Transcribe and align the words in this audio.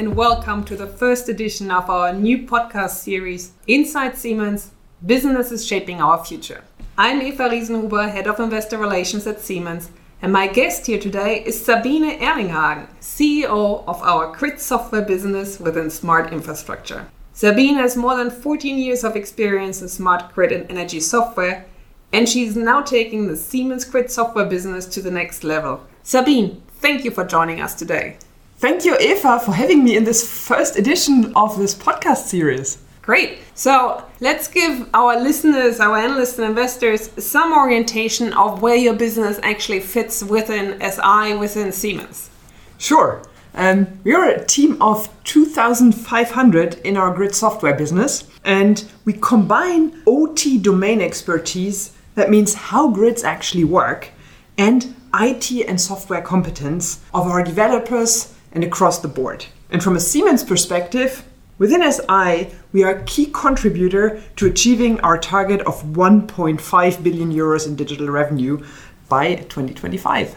and 0.00 0.16
welcome 0.16 0.64
to 0.64 0.76
the 0.76 0.86
first 0.86 1.28
edition 1.28 1.70
of 1.70 1.90
our 1.90 2.10
new 2.10 2.46
podcast 2.46 2.92
series, 2.92 3.52
Inside 3.66 4.16
Siemens 4.16 4.70
Business 5.04 5.52
is 5.52 5.66
Shaping 5.66 6.00
Our 6.00 6.24
Future. 6.24 6.64
I'm 6.96 7.20
Eva 7.20 7.50
Riesenhuber, 7.50 8.10
Head 8.10 8.26
of 8.26 8.40
Investor 8.40 8.78
Relations 8.78 9.26
at 9.26 9.42
Siemens, 9.42 9.90
and 10.22 10.32
my 10.32 10.46
guest 10.46 10.86
here 10.86 10.98
today 10.98 11.44
is 11.44 11.62
Sabine 11.62 12.18
Erlinghagen, 12.18 12.88
CEO 13.02 13.84
of 13.86 14.00
our 14.00 14.34
grid 14.34 14.58
software 14.58 15.02
business 15.02 15.60
within 15.60 15.90
Smart 15.90 16.32
Infrastructure. 16.32 17.06
Sabine 17.34 17.74
has 17.74 17.94
more 17.94 18.16
than 18.16 18.30
14 18.30 18.78
years 18.78 19.04
of 19.04 19.16
experience 19.16 19.82
in 19.82 19.88
smart 19.90 20.32
grid 20.32 20.50
and 20.50 20.70
energy 20.70 21.00
software, 21.00 21.66
and 22.10 22.26
she's 22.26 22.56
now 22.56 22.80
taking 22.80 23.26
the 23.26 23.36
Siemens 23.36 23.84
Grid 23.84 24.10
software 24.10 24.46
business 24.46 24.86
to 24.86 25.02
the 25.02 25.10
next 25.10 25.44
level. 25.44 25.86
Sabine, 26.02 26.62
thank 26.70 27.04
you 27.04 27.10
for 27.10 27.22
joining 27.22 27.60
us 27.60 27.74
today. 27.74 28.16
Thank 28.60 28.84
you, 28.84 28.94
Eva, 28.98 29.40
for 29.40 29.52
having 29.52 29.82
me 29.82 29.96
in 29.96 30.04
this 30.04 30.46
first 30.46 30.76
edition 30.76 31.32
of 31.34 31.56
this 31.56 31.74
podcast 31.74 32.26
series. 32.26 32.76
Great. 33.00 33.38
So 33.54 34.04
let's 34.20 34.48
give 34.48 34.86
our 34.92 35.18
listeners, 35.18 35.80
our 35.80 35.96
analysts 35.96 36.38
and 36.38 36.46
investors, 36.46 37.08
some 37.24 37.54
orientation 37.54 38.34
of 38.34 38.60
where 38.60 38.76
your 38.76 38.92
business 38.92 39.40
actually 39.42 39.80
fits 39.80 40.22
within 40.22 40.78
SI, 40.78 41.36
within 41.36 41.72
Siemens. 41.72 42.28
Sure. 42.76 43.22
Um, 43.54 43.86
we 44.04 44.12
are 44.12 44.28
a 44.28 44.44
team 44.44 44.76
of 44.82 45.08
2,500 45.24 46.80
in 46.84 46.98
our 46.98 47.14
grid 47.14 47.34
software 47.34 47.74
business, 47.74 48.28
and 48.44 48.84
we 49.06 49.14
combine 49.14 50.02
OT 50.06 50.58
domain 50.58 51.00
expertise, 51.00 51.96
that 52.14 52.28
means 52.28 52.52
how 52.52 52.90
grids 52.90 53.24
actually 53.24 53.64
work, 53.64 54.10
and 54.58 54.94
IT 55.14 55.50
and 55.66 55.80
software 55.80 56.20
competence 56.20 57.00
of 57.14 57.26
our 57.26 57.42
developers 57.42 58.34
and 58.52 58.64
across 58.64 58.98
the 58.98 59.08
board. 59.08 59.46
And 59.70 59.82
from 59.82 59.96
a 59.96 60.00
Siemens 60.00 60.42
perspective, 60.42 61.24
within 61.58 61.82
SI, 61.90 62.48
we 62.72 62.82
are 62.82 62.96
a 62.96 63.02
key 63.04 63.26
contributor 63.26 64.22
to 64.36 64.46
achieving 64.46 65.00
our 65.00 65.18
target 65.18 65.60
of 65.62 65.82
1.5 65.84 67.02
billion 67.02 67.32
euros 67.32 67.66
in 67.66 67.76
digital 67.76 68.08
revenue 68.08 68.64
by 69.08 69.36
2025. 69.36 70.34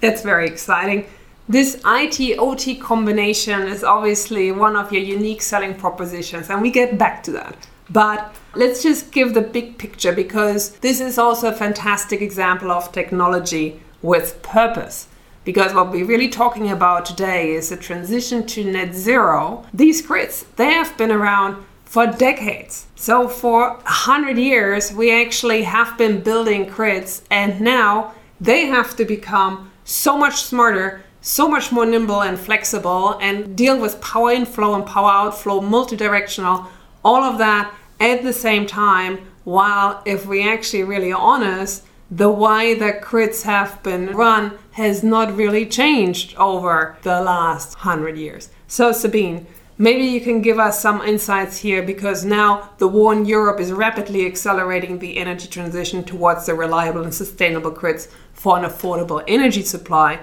That's 0.00 0.22
very 0.22 0.46
exciting. 0.46 1.06
This 1.48 1.80
IT 1.84 2.38
OT 2.38 2.76
combination 2.76 3.62
is 3.62 3.82
obviously 3.82 4.52
one 4.52 4.76
of 4.76 4.92
your 4.92 5.02
unique 5.02 5.42
selling 5.42 5.74
propositions, 5.74 6.50
and 6.50 6.62
we 6.62 6.70
get 6.70 6.98
back 6.98 7.22
to 7.24 7.32
that. 7.32 7.56
But 7.90 8.34
let's 8.54 8.82
just 8.82 9.12
give 9.12 9.34
the 9.34 9.42
big 9.42 9.76
picture 9.76 10.12
because 10.12 10.70
this 10.76 11.00
is 11.00 11.18
also 11.18 11.48
a 11.48 11.52
fantastic 11.52 12.20
example 12.20 12.70
of 12.70 12.92
technology 12.92 13.80
with 14.02 14.40
purpose 14.42 15.08
because 15.44 15.74
what 15.74 15.90
we're 15.90 16.06
really 16.06 16.28
talking 16.28 16.70
about 16.70 17.04
today 17.04 17.52
is 17.52 17.72
a 17.72 17.76
transition 17.76 18.46
to 18.46 18.64
net 18.64 18.94
zero. 18.94 19.64
These 19.74 20.02
grids, 20.02 20.44
they 20.56 20.72
have 20.72 20.96
been 20.96 21.10
around 21.10 21.64
for 21.84 22.06
decades. 22.06 22.86
So 22.96 23.28
for 23.28 23.78
hundred 23.84 24.38
years, 24.38 24.92
we 24.92 25.12
actually 25.12 25.62
have 25.64 25.98
been 25.98 26.20
building 26.20 26.66
grids, 26.66 27.22
and 27.30 27.60
now 27.60 28.14
they 28.40 28.66
have 28.66 28.96
to 28.96 29.04
become 29.04 29.70
so 29.84 30.16
much 30.16 30.42
smarter, 30.42 31.04
so 31.20 31.48
much 31.48 31.70
more 31.70 31.84
nimble 31.84 32.22
and 32.22 32.38
flexible, 32.38 33.18
and 33.20 33.56
deal 33.56 33.78
with 33.78 34.00
power 34.00 34.30
inflow 34.30 34.74
and 34.74 34.86
power 34.86 35.10
outflow, 35.10 35.60
multidirectional, 35.60 36.66
all 37.04 37.22
of 37.22 37.38
that 37.38 37.74
at 38.00 38.22
the 38.22 38.32
same 38.32 38.66
time. 38.66 39.18
While 39.44 40.02
if 40.06 40.24
we 40.24 40.48
actually 40.48 40.84
really 40.84 41.12
honest, 41.12 41.84
the 42.12 42.30
way 42.30 42.74
that 42.74 43.00
grids 43.00 43.42
have 43.44 43.82
been 43.82 44.14
run 44.14 44.52
has 44.72 45.02
not 45.02 45.34
really 45.34 45.64
changed 45.64 46.36
over 46.36 46.98
the 47.02 47.22
last 47.22 47.72
hundred 47.72 48.18
years. 48.18 48.50
So, 48.66 48.92
Sabine, 48.92 49.46
maybe 49.78 50.04
you 50.04 50.20
can 50.20 50.42
give 50.42 50.58
us 50.58 50.78
some 50.78 51.00
insights 51.00 51.56
here 51.56 51.82
because 51.82 52.22
now 52.22 52.68
the 52.76 52.86
war 52.86 53.14
in 53.14 53.24
Europe 53.24 53.60
is 53.60 53.72
rapidly 53.72 54.26
accelerating 54.26 54.98
the 54.98 55.16
energy 55.16 55.48
transition 55.48 56.04
towards 56.04 56.44
the 56.44 56.54
reliable 56.54 57.02
and 57.02 57.14
sustainable 57.14 57.70
grids 57.70 58.08
for 58.34 58.58
an 58.58 58.64
affordable 58.64 59.24
energy 59.26 59.62
supply. 59.62 60.20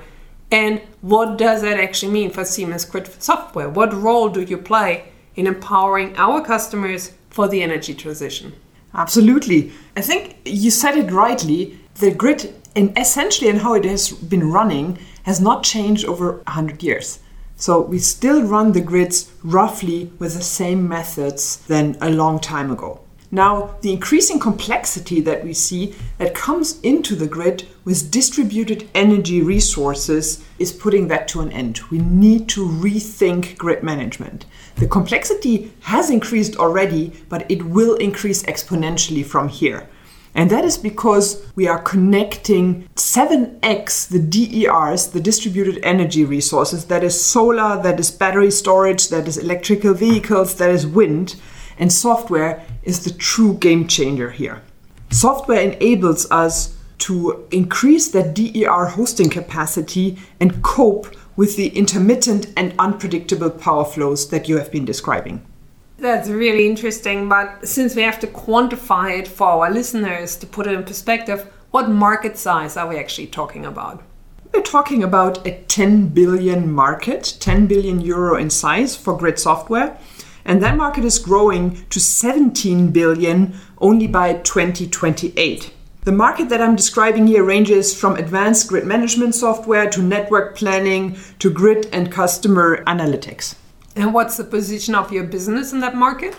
And 0.52 0.82
what 1.02 1.40
does 1.40 1.64
that 1.64 1.80
actually 1.80 2.12
mean 2.12 2.30
for 2.30 2.46
Siemens 2.46 2.86
Grid 2.86 3.08
software? 3.20 3.68
What 3.68 4.00
role 4.00 4.30
do 4.30 4.44
you 4.44 4.60
play 4.60 5.12
in 5.36 5.48
empowering 5.48 6.16
our 6.18 6.46
customers 6.46 7.14
for 7.32 7.48
the 7.48 7.64
energy 7.64 7.96
transition? 7.96 8.54
Absolutely. 8.94 9.72
I 9.96 10.02
think 10.02 10.38
you 10.46 10.72
said 10.72 10.98
it 10.98 11.12
rightly. 11.12 11.80
The 11.96 12.12
grid, 12.12 12.54
and 12.76 12.98
essentially, 12.98 13.50
and 13.50 13.60
how 13.60 13.74
it 13.74 13.86
has 13.86 14.12
been 14.12 14.52
running, 14.52 14.98
has 15.24 15.40
not 15.40 15.64
changed 15.64 16.06
over 16.06 16.38
100 16.48 16.82
years. 16.82 17.20
So 17.56 17.82
we 17.82 18.00
still 18.00 18.44
run 18.44 18.72
the 18.72 18.82
grids 18.82 19.32
roughly 19.44 20.12
with 20.18 20.34
the 20.34 20.42
same 20.42 20.88
methods 20.88 21.58
than 21.68 21.98
a 22.02 22.10
long 22.10 22.40
time 22.40 22.72
ago. 22.72 23.02
Now, 23.32 23.76
the 23.82 23.94
increasing 23.94 24.40
complexity 24.40 25.22
that 25.22 25.44
we 25.44 25.54
see 25.54 25.94
that 26.18 26.34
comes 26.34 26.80
into 26.82 27.16
the 27.16 27.28
grid 27.28 27.68
with 27.86 28.10
distributed 28.10 28.90
energy 28.96 29.44
resources 29.44 30.44
is 30.58 30.72
putting 30.72 31.10
that 31.10 31.28
to 31.30 31.42
an 31.42 31.52
end. 31.52 31.80
We 31.92 32.00
need 32.00 32.50
to 32.50 32.68
rethink 32.68 33.56
grid 33.58 33.84
management. 33.84 34.46
The 34.78 34.88
complexity 34.88 35.72
has 35.82 36.10
increased 36.10 36.58
already, 36.58 37.14
but 37.30 37.50
it 37.52 37.64
will 37.64 37.96
increase 37.98 38.42
exponentially 38.44 39.24
from 39.24 39.50
here. 39.50 39.88
And 40.34 40.50
that 40.50 40.66
is 40.66 40.78
because 40.78 41.46
we 41.56 41.68
are 41.68 41.82
connecting 41.82 42.88
7x 42.96 44.08
the 44.10 44.20
DERs, 44.20 45.08
the 45.08 45.20
distributed 45.20 45.80
energy 45.84 46.24
resources, 46.24 46.86
that 46.86 47.04
is 47.04 47.20
solar, 47.20 47.82
that 47.82 48.00
is 48.00 48.12
battery 48.12 48.52
storage, 48.52 49.10
that 49.10 49.28
is 49.28 49.38
electrical 49.38 49.94
vehicles, 49.94 50.56
that 50.56 50.70
is 50.70 50.88
wind 50.88 51.36
and 51.80 51.92
software 51.92 52.64
is 52.84 53.04
the 53.04 53.12
true 53.12 53.56
game 53.56 53.88
changer 53.88 54.30
here. 54.30 54.62
Software 55.10 55.62
enables 55.62 56.30
us 56.30 56.78
to 57.00 57.48
increase 57.52 58.10
that 58.10 58.36
DER 58.36 58.86
hosting 58.86 59.30
capacity 59.30 60.18
and 60.40 60.62
cope 60.62 61.16
with 61.36 61.56
the 61.56 61.70
intermittent 61.70 62.48
and 62.58 62.76
unpredictable 62.78 63.50
power 63.50 63.86
flows 63.86 64.30
that 64.30 64.50
you 64.50 64.58
have 64.58 64.72
been 64.72 64.86
describing. 64.86 65.44
That's 65.98 66.30
really 66.30 66.68
interesting, 66.68 67.28
but 67.28 67.68
since 67.68 67.96
we 67.96 68.04
have 68.04 68.20
to 68.20 68.28
quantify 68.28 69.20
it 69.20 69.28
for 69.28 69.48
our 69.48 69.72
listeners 69.72 70.36
to 70.38 70.46
put 70.48 70.68
it 70.68 70.74
in 70.74 70.84
perspective, 70.84 71.52
what 71.72 71.90
market 71.90 72.38
size 72.38 72.78
are 72.78 72.88
we 72.88 72.98
actually 72.98 73.28
talking 73.28 73.66
about? 73.66 74.04
We're 74.54 74.62
talking 74.62 75.04
about 75.04 75.46
a 75.46 75.62
10 75.68 76.08
billion 76.10 76.72
market, 76.72 77.38
10 77.40 77.68
billion 77.68 78.02
euro 78.02 78.36
in 78.38 78.50
size 78.50 78.96
for 78.96 79.18
grid 79.18 79.40
software. 79.40 79.98
And 80.46 80.62
that 80.64 80.78
market 80.78 81.06
is 81.06 81.20
growing 81.20 81.86
to 81.88 82.00
17 82.00 82.92
billion 82.92 83.56
only 83.80 84.08
by 84.08 84.34
2028. 84.34 85.74
The 86.06 86.12
market 86.12 86.50
that 86.50 86.62
I'm 86.62 86.76
describing 86.76 87.28
here 87.28 87.44
ranges 87.44 87.94
from 87.94 88.16
advanced 88.16 88.70
grid 88.70 88.86
management 88.86 89.36
software 89.36 89.90
to 89.90 90.02
network 90.02 90.56
planning 90.56 91.18
to 91.40 91.52
grid 91.52 91.88
and 91.92 92.12
customer 92.12 92.84
analytics. 92.86 93.56
And 93.96 94.14
what's 94.14 94.38
the 94.38 94.46
position 94.46 94.96
of 94.96 95.12
your 95.12 95.26
business 95.26 95.74
in 95.74 95.82
that 95.82 95.96
market? 95.96 96.36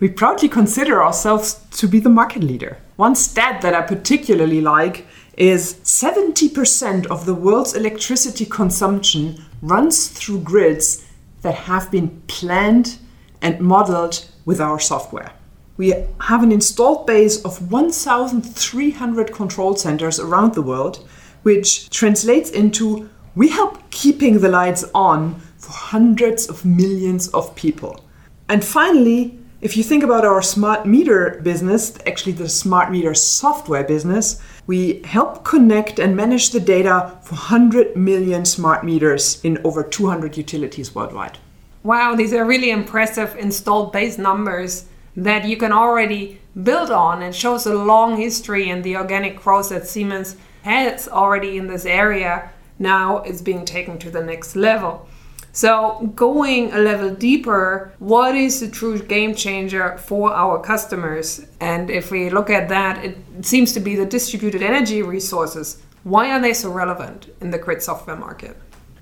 We 0.00 0.08
proudly 0.08 0.48
consider 0.48 1.02
ourselves 1.02 1.60
to 1.72 1.86
be 1.86 2.00
the 2.00 2.08
market 2.08 2.42
leader. 2.42 2.78
One 2.96 3.14
stat 3.14 3.60
that 3.60 3.74
I 3.74 3.82
particularly 3.82 4.62
like 4.62 5.06
is 5.36 5.74
70% 5.84 7.06
of 7.06 7.26
the 7.26 7.34
world's 7.34 7.74
electricity 7.74 8.46
consumption 8.46 9.44
runs 9.60 10.08
through 10.08 10.40
grids 10.40 11.06
that 11.42 11.54
have 11.54 11.90
been 11.90 12.22
planned 12.28 12.98
and 13.42 13.60
modeled 13.60 14.24
with 14.44 14.60
our 14.60 14.78
software. 14.78 15.32
We 15.76 15.94
have 16.20 16.42
an 16.42 16.52
installed 16.52 17.06
base 17.06 17.42
of 17.44 17.72
1,300 17.72 19.32
control 19.32 19.76
centers 19.76 20.20
around 20.20 20.54
the 20.54 20.62
world, 20.62 21.06
which 21.42 21.88
translates 21.90 22.50
into 22.50 23.08
we 23.34 23.48
help 23.48 23.90
keeping 23.90 24.40
the 24.40 24.48
lights 24.48 24.84
on 24.94 25.40
for 25.56 25.72
hundreds 25.72 26.48
of 26.48 26.64
millions 26.64 27.28
of 27.28 27.54
people. 27.54 28.04
And 28.48 28.64
finally, 28.64 29.38
if 29.60 29.76
you 29.76 29.82
think 29.82 30.02
about 30.02 30.24
our 30.24 30.42
smart 30.42 30.86
meter 30.86 31.40
business, 31.42 31.96
actually 32.06 32.32
the 32.32 32.48
smart 32.48 32.90
meter 32.90 33.14
software 33.14 33.84
business, 33.84 34.40
we 34.66 35.02
help 35.02 35.44
connect 35.44 35.98
and 35.98 36.16
manage 36.16 36.50
the 36.50 36.60
data 36.60 37.18
for 37.22 37.34
100 37.34 37.96
million 37.96 38.44
smart 38.44 38.84
meters 38.84 39.40
in 39.44 39.58
over 39.64 39.82
200 39.82 40.36
utilities 40.36 40.94
worldwide. 40.94 41.38
Wow, 41.82 42.14
these 42.14 42.34
are 42.34 42.44
really 42.44 42.70
impressive 42.70 43.36
installed 43.36 43.90
base 43.90 44.18
numbers 44.18 44.84
that 45.16 45.46
you 45.46 45.56
can 45.56 45.72
already 45.72 46.40
build 46.62 46.90
on. 46.90 47.22
and 47.22 47.34
shows 47.34 47.64
a 47.66 47.74
long 47.74 48.18
history 48.18 48.68
and 48.68 48.84
the 48.84 48.96
organic 48.96 49.40
growth 49.42 49.70
that 49.70 49.86
Siemens 49.86 50.36
has 50.62 51.08
already 51.08 51.56
in 51.56 51.68
this 51.68 51.86
area. 51.86 52.50
Now 52.78 53.22
is 53.22 53.40
being 53.40 53.64
taken 53.64 53.98
to 53.98 54.10
the 54.10 54.22
next 54.22 54.56
level. 54.56 55.08
So, 55.52 56.12
going 56.14 56.72
a 56.72 56.78
level 56.78 57.12
deeper, 57.14 57.92
what 57.98 58.36
is 58.36 58.60
the 58.60 58.68
true 58.68 58.98
game 59.00 59.34
changer 59.34 59.98
for 59.98 60.32
our 60.32 60.60
customers? 60.60 61.44
And 61.60 61.90
if 61.90 62.10
we 62.10 62.30
look 62.30 62.50
at 62.50 62.68
that, 62.68 63.04
it 63.04 63.16
seems 63.42 63.72
to 63.72 63.80
be 63.80 63.96
the 63.96 64.06
distributed 64.06 64.62
energy 64.62 65.02
resources. 65.02 65.82
Why 66.04 66.30
are 66.30 66.40
they 66.40 66.52
so 66.52 66.70
relevant 66.70 67.34
in 67.40 67.50
the 67.50 67.58
grid 67.58 67.82
software 67.82 68.16
market? 68.16 68.56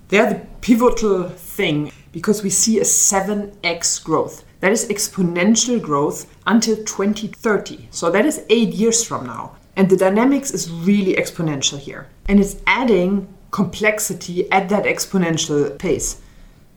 They're 0.09 0.33
the 0.33 0.47
pivotal 0.63 1.29
thing 1.29 1.93
because 2.13 2.43
we 2.43 2.51
see 2.51 2.79
a 2.79 2.85
7x 2.85 4.03
growth. 4.03 4.45
That 4.61 4.73
is 4.73 4.89
exponential 4.89 5.81
growth 5.81 6.35
until 6.47 6.77
2030. 6.77 7.89
So 7.91 8.11
that 8.11 8.27
is 8.27 8.45
eight 8.49 8.75
years 8.75 9.05
from 9.05 9.27
now. 9.27 9.57
And 9.77 9.89
the 9.89 9.97
dynamics 9.97 10.51
is 10.51 10.71
really 10.71 11.15
exponential 11.15 11.79
here. 11.79 12.09
And 12.27 12.41
it's 12.41 12.57
adding 12.67 13.33
complexity 13.51 14.51
at 14.51 14.69
that 14.69 14.85
exponential 14.85 15.79
pace. 15.79 16.21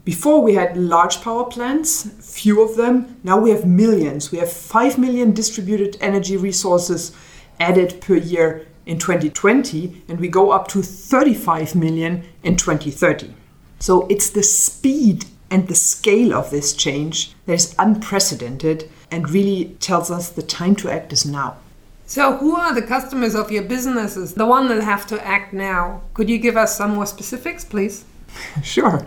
Before 0.04 0.42
we 0.42 0.56
had 0.56 0.78
large 0.78 1.22
power 1.22 1.46
plants, 1.46 2.10
few 2.20 2.64
of 2.64 2.76
them. 2.76 3.18
Now 3.24 3.40
we 3.40 3.52
have 3.52 3.66
millions. 3.66 4.32
We 4.32 4.40
have 4.40 4.52
5 4.52 4.98
million 4.98 5.32
distributed 5.32 5.98
energy 6.02 6.38
resources 6.38 7.12
added 7.60 8.02
per 8.02 8.16
year 8.16 8.66
in 8.88 8.98
2020, 8.98 10.04
and 10.08 10.20
we 10.20 10.28
go 10.28 10.52
up 10.52 10.68
to 10.70 10.82
35 10.82 11.76
million 11.76 12.24
in 12.42 12.56
2030. 12.56 13.34
So 13.82 14.06
it's 14.10 14.30
the 14.30 14.44
speed 14.44 15.26
and 15.50 15.68
the 15.68 15.76
scale 15.76 16.34
of 16.36 16.52
this 16.52 16.74
change 16.74 17.34
that 17.48 17.54
is 17.54 17.76
unprecedented 17.80 18.88
and 19.10 19.28
really 19.30 19.76
tells 19.80 20.12
us 20.12 20.30
the 20.30 20.44
time 20.44 20.76
to 20.78 20.90
act 20.90 21.12
is 21.12 21.26
now. 21.26 21.58
So, 22.06 22.38
who 22.38 22.56
are 22.56 22.76
the 22.76 22.82
customers 22.84 23.36
of 23.36 23.52
your 23.52 23.64
businesses, 23.64 24.36
the 24.36 24.46
one 24.46 24.68
that 24.68 24.84
have 24.84 25.08
to 25.08 25.26
act 25.26 25.52
now? 25.52 26.02
Could 26.14 26.30
you 26.30 26.38
give 26.38 26.58
us 26.58 26.78
some 26.78 26.94
more 26.94 27.06
specifics, 27.08 27.66
please? 27.66 28.06
sure. 28.64 29.06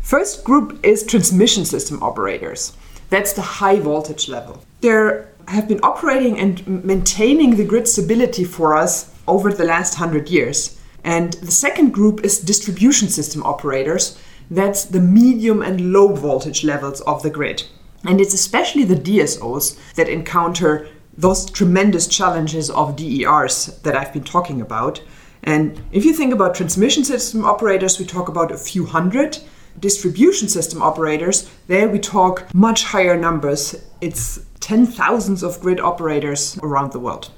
First 0.00 0.44
group 0.44 0.78
is 0.84 1.06
transmission 1.06 1.64
system 1.64 2.02
operators. 2.02 2.76
That's 3.08 3.32
the 3.32 3.42
high 3.42 3.80
voltage 3.80 4.28
level. 4.28 4.62
They 4.82 5.24
have 5.48 5.66
been 5.66 5.80
operating 5.82 6.38
and 6.38 6.84
maintaining 6.84 7.56
the 7.56 7.64
grid 7.64 7.88
stability 7.88 8.44
for 8.44 8.76
us 8.76 9.14
over 9.26 9.52
the 9.52 9.64
last 9.64 9.98
100 9.98 10.28
years. 10.28 10.79
And 11.04 11.32
the 11.34 11.50
second 11.50 11.92
group 11.92 12.24
is 12.24 12.38
distribution 12.38 13.08
system 13.08 13.42
operators. 13.42 14.18
That's 14.50 14.84
the 14.84 15.00
medium 15.00 15.62
and 15.62 15.92
low 15.92 16.14
voltage 16.14 16.64
levels 16.64 17.00
of 17.02 17.22
the 17.22 17.30
grid. 17.30 17.64
And 18.04 18.20
it's 18.20 18.34
especially 18.34 18.84
the 18.84 18.96
DSOs 18.96 19.78
that 19.94 20.08
encounter 20.08 20.88
those 21.16 21.50
tremendous 21.50 22.06
challenges 22.06 22.70
of 22.70 22.96
DERs 22.96 23.66
that 23.82 23.96
I've 23.96 24.12
been 24.12 24.24
talking 24.24 24.60
about. 24.60 25.02
And 25.42 25.82
if 25.92 26.04
you 26.04 26.12
think 26.12 26.32
about 26.32 26.54
transmission 26.54 27.04
system 27.04 27.44
operators, 27.44 27.98
we 27.98 28.04
talk 28.06 28.28
about 28.28 28.52
a 28.52 28.56
few 28.56 28.86
hundred. 28.86 29.38
Distribution 29.78 30.48
system 30.48 30.82
operators, 30.82 31.48
there 31.66 31.88
we 31.88 31.98
talk 31.98 32.52
much 32.54 32.84
higher 32.84 33.16
numbers. 33.16 33.76
It's 34.00 34.38
10,000s 34.60 35.42
of 35.42 35.60
grid 35.60 35.80
operators 35.80 36.58
around 36.62 36.92
the 36.92 36.98
world. 36.98 37.30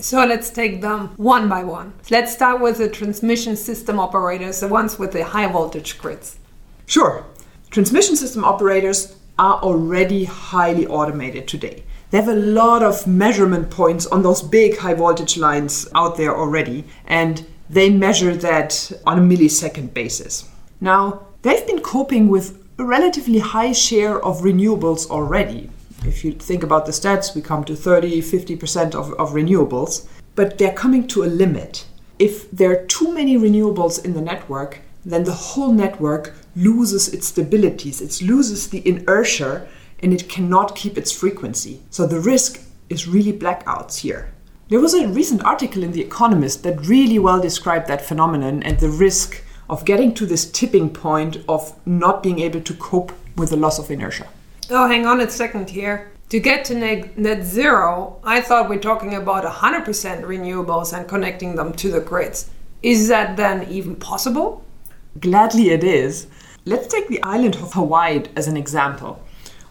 So 0.00 0.24
let's 0.24 0.50
take 0.50 0.80
them 0.80 1.08
one 1.16 1.48
by 1.48 1.62
one. 1.64 1.92
Let's 2.10 2.32
start 2.32 2.60
with 2.60 2.78
the 2.78 2.88
transmission 2.88 3.56
system 3.56 4.00
operators, 4.00 4.60
the 4.60 4.68
ones 4.68 4.98
with 4.98 5.12
the 5.12 5.24
high 5.24 5.46
voltage 5.46 5.98
grids. 5.98 6.38
Sure. 6.86 7.24
Transmission 7.70 8.16
system 8.16 8.44
operators 8.44 9.16
are 9.38 9.60
already 9.62 10.24
highly 10.24 10.86
automated 10.86 11.46
today. 11.46 11.84
They 12.10 12.18
have 12.18 12.28
a 12.28 12.34
lot 12.34 12.82
of 12.82 13.06
measurement 13.06 13.70
points 13.70 14.06
on 14.06 14.22
those 14.22 14.42
big 14.42 14.78
high 14.78 14.94
voltage 14.94 15.36
lines 15.36 15.86
out 15.94 16.16
there 16.16 16.36
already, 16.36 16.84
and 17.06 17.46
they 17.68 17.90
measure 17.90 18.34
that 18.34 18.90
on 19.06 19.18
a 19.18 19.22
millisecond 19.22 19.94
basis. 19.94 20.48
Now, 20.80 21.26
they've 21.42 21.66
been 21.66 21.80
coping 21.80 22.28
with 22.28 22.60
a 22.78 22.84
relatively 22.84 23.38
high 23.38 23.72
share 23.72 24.20
of 24.24 24.40
renewables 24.40 25.08
already 25.08 25.70
if 26.04 26.24
you 26.24 26.32
think 26.32 26.62
about 26.62 26.86
the 26.86 26.92
stats, 26.92 27.34
we 27.34 27.42
come 27.42 27.64
to 27.64 27.76
30, 27.76 28.22
50% 28.22 28.94
of, 28.94 29.12
of 29.14 29.30
renewables, 29.30 30.06
but 30.34 30.58
they're 30.58 30.72
coming 30.72 31.06
to 31.08 31.24
a 31.24 31.26
limit. 31.26 31.86
If 32.18 32.50
there 32.50 32.70
are 32.70 32.84
too 32.86 33.12
many 33.12 33.36
renewables 33.36 34.04
in 34.04 34.14
the 34.14 34.20
network, 34.20 34.80
then 35.04 35.24
the 35.24 35.32
whole 35.32 35.72
network 35.72 36.34
loses 36.56 37.08
its 37.12 37.30
stabilities, 37.30 38.00
it 38.00 38.24
loses 38.24 38.68
the 38.68 38.86
inertia, 38.86 39.66
and 40.02 40.12
it 40.12 40.28
cannot 40.28 40.76
keep 40.76 40.96
its 40.98 41.12
frequency. 41.12 41.80
So 41.90 42.06
the 42.06 42.20
risk 42.20 42.60
is 42.88 43.06
really 43.06 43.32
blackouts 43.32 43.98
here. 43.98 44.32
There 44.68 44.80
was 44.80 44.94
a 44.94 45.08
recent 45.08 45.42
article 45.44 45.82
in 45.82 45.92
The 45.92 46.00
Economist 46.00 46.62
that 46.62 46.86
really 46.86 47.18
well 47.18 47.40
described 47.40 47.88
that 47.88 48.02
phenomenon 48.02 48.62
and 48.62 48.78
the 48.78 48.88
risk 48.88 49.42
of 49.68 49.84
getting 49.84 50.14
to 50.14 50.26
this 50.26 50.50
tipping 50.50 50.90
point 50.90 51.38
of 51.48 51.74
not 51.86 52.22
being 52.22 52.40
able 52.40 52.60
to 52.60 52.74
cope 52.74 53.12
with 53.36 53.50
the 53.50 53.56
loss 53.56 53.78
of 53.78 53.90
inertia. 53.90 54.28
Oh, 54.72 54.86
hang 54.86 55.04
on 55.04 55.20
a 55.20 55.28
second 55.28 55.68
here. 55.68 56.12
To 56.28 56.38
get 56.38 56.64
to 56.66 56.76
net, 56.76 57.42
zero, 57.42 58.20
I 58.22 58.40
thought 58.40 58.68
we're 58.68 58.78
talking 58.78 59.16
about 59.16 59.42
100% 59.42 59.84
renewables 60.22 60.96
and 60.96 61.08
connecting 61.08 61.56
them 61.56 61.72
to 61.72 61.90
the 61.90 62.00
grids. 62.00 62.48
Is 62.80 63.08
that 63.08 63.36
then 63.36 63.68
even 63.68 63.96
possible? 63.96 64.64
Gladly 65.18 65.70
it 65.70 65.82
is. 65.82 66.28
Let's 66.66 66.86
take 66.86 67.08
the 67.08 67.20
island 67.24 67.56
of 67.56 67.72
Hawaii 67.72 68.22
as 68.36 68.46
an 68.46 68.56
example. 68.56 69.20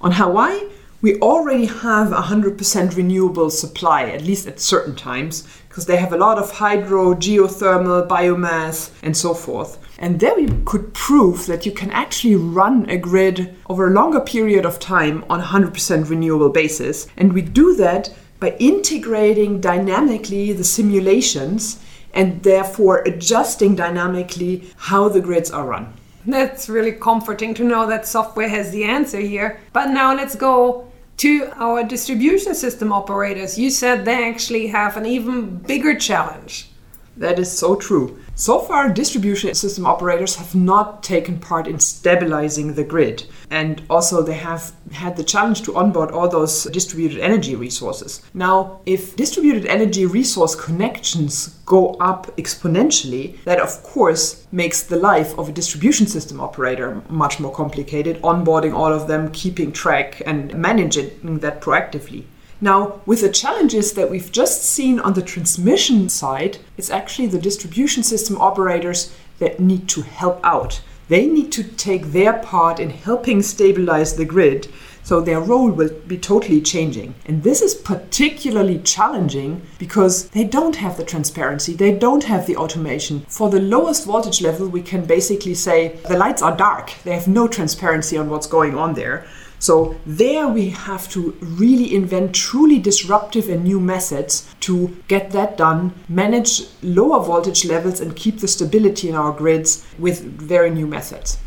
On 0.01 0.11
Hawaii, 0.11 0.63
we 1.01 1.17
already 1.21 1.67
have 1.67 2.09
100% 2.09 2.97
renewable 2.97 3.49
supply, 3.49 4.03
at 4.09 4.23
least 4.23 4.47
at 4.47 4.59
certain 4.59 4.97
times, 4.97 5.47
because 5.69 5.85
they 5.85 5.95
have 5.95 6.11
a 6.11 6.17
lot 6.17 6.37
of 6.37 6.51
hydro, 6.51 7.13
geothermal, 7.13 8.05
biomass, 8.05 8.91
and 9.01 9.15
so 9.15 9.33
forth. 9.33 9.78
And 9.99 10.21
there 10.21 10.33
we 10.33 10.47
could 10.63 10.93
prove 10.93 11.45
that 11.47 11.65
you 11.65 11.73
can 11.73 11.91
actually 11.91 12.37
run 12.37 12.89
a 12.89 12.97
grid 12.97 13.55
over 13.69 13.87
a 13.87 13.93
longer 13.93 14.21
period 14.21 14.65
of 14.65 14.79
time 14.79 15.25
on 15.29 15.41
100% 15.41 16.09
renewable 16.09 16.49
basis. 16.49 17.07
And 17.17 17.33
we 17.33 17.41
do 17.41 17.75
that 17.75 18.09
by 18.39 18.55
integrating 18.59 19.59
dynamically 19.59 20.53
the 20.53 20.63
simulations 20.63 21.83
and 22.13 22.41
therefore 22.43 23.03
adjusting 23.05 23.75
dynamically 23.75 24.71
how 24.77 25.09
the 25.09 25.19
grids 25.19 25.51
are 25.51 25.67
run. 25.67 25.93
That's 26.25 26.69
really 26.69 26.93
comforting 26.93 27.53
to 27.55 27.65
know 27.65 27.85
that 27.87 28.07
software 28.07 28.49
has 28.49 28.71
the 28.71 28.85
answer 28.85 29.19
here. 29.19 29.59
But 29.73 29.89
now 29.89 30.15
let's 30.15 30.35
go 30.35 30.89
to 31.17 31.51
our 31.55 31.83
distribution 31.83 32.55
system 32.55 32.93
operators, 32.93 33.59
you 33.59 33.69
said 33.69 34.05
they 34.05 34.29
actually 34.29 34.67
have 34.67 34.95
an 34.95 35.05
even 35.05 35.57
bigger 35.57 35.93
challenge. 35.93 36.69
That 37.17 37.39
is 37.39 37.51
so 37.51 37.75
true. 37.75 38.19
So 38.35 38.59
far, 38.59 38.89
distribution 38.89 39.53
system 39.53 39.85
operators 39.85 40.37
have 40.37 40.55
not 40.55 41.03
taken 41.03 41.39
part 41.39 41.67
in 41.67 41.79
stabilizing 41.79 42.73
the 42.73 42.85
grid. 42.85 43.25
And 43.49 43.81
also, 43.89 44.21
they 44.21 44.35
have 44.35 44.71
had 44.93 45.17
the 45.17 45.25
challenge 45.25 45.63
to 45.63 45.75
onboard 45.75 46.11
all 46.11 46.29
those 46.29 46.63
distributed 46.63 47.19
energy 47.19 47.55
resources. 47.55 48.21
Now, 48.33 48.79
if 48.85 49.17
distributed 49.17 49.65
energy 49.65 50.05
resource 50.05 50.55
connections 50.55 51.59
go 51.65 51.95
up 51.95 52.27
exponentially, 52.37 53.43
that 53.43 53.59
of 53.59 53.83
course 53.83 54.47
makes 54.51 54.83
the 54.83 54.95
life 54.95 55.37
of 55.37 55.49
a 55.49 55.51
distribution 55.51 56.07
system 56.07 56.39
operator 56.39 57.01
much 57.09 57.39
more 57.39 57.53
complicated, 57.53 58.21
onboarding 58.21 58.73
all 58.73 58.93
of 58.93 59.07
them, 59.07 59.31
keeping 59.31 59.73
track, 59.73 60.21
and 60.25 60.55
managing 60.55 61.39
that 61.39 61.61
proactively. 61.61 62.23
Now, 62.61 62.99
with 63.05 63.21
the 63.21 63.29
challenges 63.29 63.93
that 63.93 64.09
we've 64.09 64.31
just 64.31 64.63
seen 64.63 64.99
on 64.99 65.13
the 65.13 65.21
transmission 65.21 66.09
side, 66.09 66.57
it's 66.77 66.89
actually 66.89 67.27
the 67.27 67.39
distribution 67.39 68.03
system 68.03 68.37
operators 68.37 69.15
that 69.39 69.61
need 69.61 69.87
to 69.89 70.01
help 70.01 70.41
out. 70.43 70.81
They 71.07 71.25
need 71.25 71.51
to 71.53 71.63
take 71.63 72.07
their 72.07 72.33
part 72.33 72.79
in 72.79 72.89
helping 72.89 73.41
stabilize 73.41 74.15
the 74.15 74.25
grid, 74.25 74.67
so 75.03 75.21
their 75.21 75.39
role 75.39 75.71
will 75.71 75.89
be 76.05 76.17
totally 76.17 76.61
changing. 76.61 77.15
And 77.25 77.41
this 77.41 77.61
is 77.61 77.73
particularly 77.73 78.79
challenging 78.79 79.61
because 79.79 80.29
they 80.29 80.43
don't 80.43 80.75
have 80.75 80.97
the 80.97 81.05
transparency, 81.05 81.73
they 81.73 81.97
don't 81.97 82.25
have 82.25 82.45
the 82.45 82.57
automation. 82.57 83.21
For 83.29 83.49
the 83.49 83.61
lowest 83.61 84.05
voltage 84.05 84.41
level, 84.41 84.67
we 84.67 84.81
can 84.81 85.05
basically 85.05 85.55
say 85.55 85.95
the 86.07 86.17
lights 86.17 86.41
are 86.41 86.55
dark, 86.55 86.93
they 87.05 87.15
have 87.15 87.27
no 87.27 87.47
transparency 87.47 88.17
on 88.17 88.29
what's 88.29 88.47
going 88.47 88.77
on 88.77 88.93
there. 88.93 89.25
So 89.59 89.97
there 90.05 90.47
we 90.47 90.69
have 90.69 91.09
to 91.09 91.37
really 91.41 91.93
invent 91.93 92.33
truly 92.33 92.79
disruptive 92.79 93.49
and 93.49 93.63
new 93.63 93.79
methods 93.79 94.47
to 94.61 94.97
get 95.07 95.31
that 95.31 95.57
done, 95.57 95.93
manage 96.07 96.63
lower 96.81 97.21
voltage 97.23 97.65
levels 97.65 97.99
and 97.99 98.15
keep 98.15 98.39
the 98.39 98.47
stability 98.47 99.09
in 99.09 99.15
our 99.15 99.33
grids 99.33 99.85
with 99.99 100.21
very 100.21 100.69
new 100.69 100.87
methods. 100.87 101.37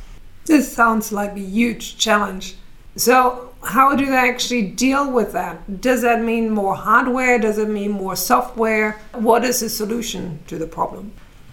This 0.44 0.70
sounds 0.70 1.12
like 1.12 1.36
a 1.36 1.40
huge 1.40 1.96
challenge. 1.96 2.56
So, 2.96 3.54
how 3.62 3.94
do 3.96 4.04
they 4.04 4.16
actually 4.16 4.62
deal 4.62 5.10
with 5.10 5.32
that? 5.32 5.80
Does 5.80 6.02
that 6.02 6.20
mean 6.20 6.50
more 6.50 6.74
hardware? 6.74 7.38
Does 7.38 7.56
it 7.58 7.68
mean 7.68 7.92
more 7.92 8.16
software? 8.16 9.00
What 9.12 9.44
is 9.44 9.60
the 9.60 9.70
solution 9.70 10.40
to 10.48 10.58
the 10.58 10.66
problem? 10.66 11.12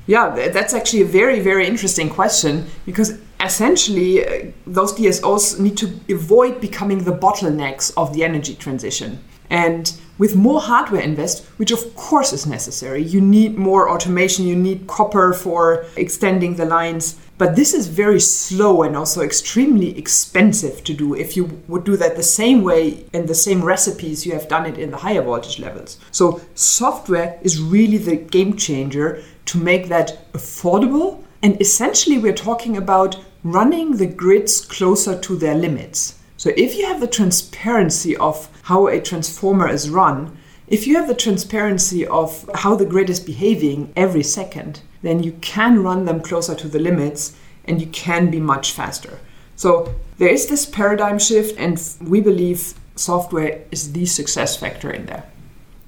Yeah, 0.09 0.49
that's 0.49 0.73
actually 0.73 1.01
a 1.01 1.05
very, 1.05 1.39
very 1.39 1.67
interesting 1.67 2.09
question 2.09 2.65
because 2.83 3.19
essentially 3.39 4.25
uh, 4.25 4.51
those 4.65 4.91
DSOs 4.93 5.59
need 5.59 5.77
to 5.77 5.99
avoid 6.09 6.59
becoming 6.59 7.03
the 7.03 7.11
bottlenecks 7.11 7.93
of 7.95 8.11
the 8.13 8.23
energy 8.23 8.55
transition. 8.55 9.19
And 9.51 9.93
with 10.17 10.35
more 10.35 10.61
hardware 10.61 11.01
invest, 11.01 11.45
which 11.57 11.69
of 11.69 11.95
course 11.95 12.33
is 12.33 12.47
necessary, 12.47 13.03
you 13.03 13.21
need 13.21 13.55
more 13.59 13.87
automation, 13.87 14.47
you 14.47 14.55
need 14.55 14.87
copper 14.87 15.31
for 15.31 15.85
extending 15.95 16.55
the 16.55 16.65
lines. 16.65 17.19
But 17.37 17.55
this 17.55 17.73
is 17.75 17.87
very 17.87 18.19
slow 18.19 18.81
and 18.81 18.97
also 18.97 19.21
extremely 19.21 19.97
expensive 19.97 20.83
to 20.85 20.93
do 20.93 21.13
if 21.13 21.37
you 21.37 21.61
would 21.67 21.83
do 21.83 21.95
that 21.97 22.15
the 22.15 22.23
same 22.23 22.63
way 22.63 23.05
and 23.13 23.27
the 23.27 23.35
same 23.35 23.63
recipes 23.63 24.25
you 24.25 24.33
have 24.33 24.49
done 24.49 24.65
it 24.65 24.77
in 24.77 24.89
the 24.91 24.97
higher 24.97 25.21
voltage 25.21 25.59
levels. 25.59 25.99
So, 26.11 26.41
software 26.53 27.39
is 27.41 27.61
really 27.61 27.97
the 27.97 28.17
game 28.17 28.57
changer 28.57 29.23
to 29.49 29.57
make 29.57 29.87
that 29.87 30.31
affordable. 30.33 31.23
And 31.41 31.59
essentially, 31.61 32.17
we're 32.17 32.33
talking 32.33 32.77
about 32.77 33.17
running 33.43 33.97
the 33.97 34.05
grids 34.05 34.61
closer 34.61 35.19
to 35.19 35.35
their 35.35 35.55
limits. 35.55 36.19
So 36.37 36.51
if 36.55 36.75
you 36.75 36.85
have 36.85 36.99
the 36.99 37.07
transparency 37.07 38.15
of 38.17 38.49
how 38.63 38.87
a 38.87 39.01
transformer 39.01 39.67
is 39.67 39.89
run, 39.89 40.37
if 40.67 40.85
you 40.85 40.95
have 40.97 41.07
the 41.07 41.15
transparency 41.15 42.05
of 42.05 42.49
how 42.53 42.75
the 42.75 42.85
grid 42.85 43.09
is 43.09 43.19
behaving 43.19 43.91
every 43.95 44.23
second, 44.23 44.81
then 45.01 45.23
you 45.23 45.31
can 45.41 45.83
run 45.83 46.05
them 46.05 46.21
closer 46.21 46.55
to 46.55 46.67
the 46.67 46.79
limits 46.79 47.35
and 47.65 47.81
you 47.81 47.87
can 47.87 48.29
be 48.29 48.39
much 48.39 48.71
faster. 48.71 49.19
So 49.55 49.95
there 50.17 50.29
is 50.29 50.47
this 50.47 50.65
paradigm 50.65 51.19
shift, 51.19 51.57
and 51.57 51.81
we 52.01 52.21
believe 52.21 52.73
software 52.95 53.61
is 53.71 53.91
the 53.93 54.05
success 54.05 54.55
factor 54.55 54.91
in 54.91 55.05
there. 55.05 55.25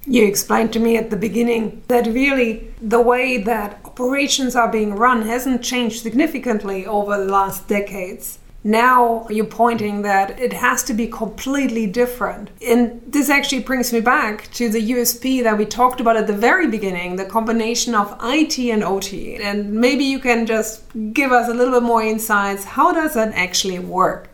You 0.04 0.26
explained 0.26 0.72
to 0.72 0.80
me 0.80 0.96
at 0.96 1.10
the 1.10 1.16
beginning 1.16 1.82
that 1.86 2.06
really 2.06 2.74
the 2.80 3.00
way 3.00 3.38
that 3.38 3.80
operations 3.84 4.56
are 4.56 4.70
being 4.70 4.96
run 4.96 5.22
hasn't 5.22 5.62
changed 5.62 6.02
significantly 6.02 6.84
over 6.86 7.16
the 7.16 7.30
last 7.30 7.68
decades. 7.68 8.40
Now 8.64 9.26
you're 9.28 9.44
pointing 9.44 10.02
that 10.02 10.38
it 10.40 10.52
has 10.52 10.82
to 10.84 10.94
be 10.94 11.06
completely 11.06 11.86
different. 11.86 12.50
And 12.66 13.00
this 13.06 13.28
actually 13.28 13.62
brings 13.62 13.92
me 13.92 14.00
back 14.00 14.50
to 14.54 14.68
the 14.68 14.90
USP 14.92 15.42
that 15.44 15.56
we 15.56 15.66
talked 15.66 16.00
about 16.00 16.16
at 16.16 16.26
the 16.26 16.32
very 16.32 16.68
beginning 16.68 17.16
the 17.16 17.24
combination 17.24 17.94
of 17.94 18.16
IT 18.22 18.58
and 18.58 18.82
OT. 18.82 19.36
And 19.36 19.72
maybe 19.72 20.04
you 20.04 20.18
can 20.18 20.46
just 20.46 20.82
give 21.12 21.30
us 21.30 21.48
a 21.48 21.54
little 21.54 21.74
bit 21.74 21.82
more 21.84 22.02
insights. 22.02 22.64
How 22.64 22.92
does 22.92 23.14
that 23.14 23.34
actually 23.34 23.78
work? 23.78 24.28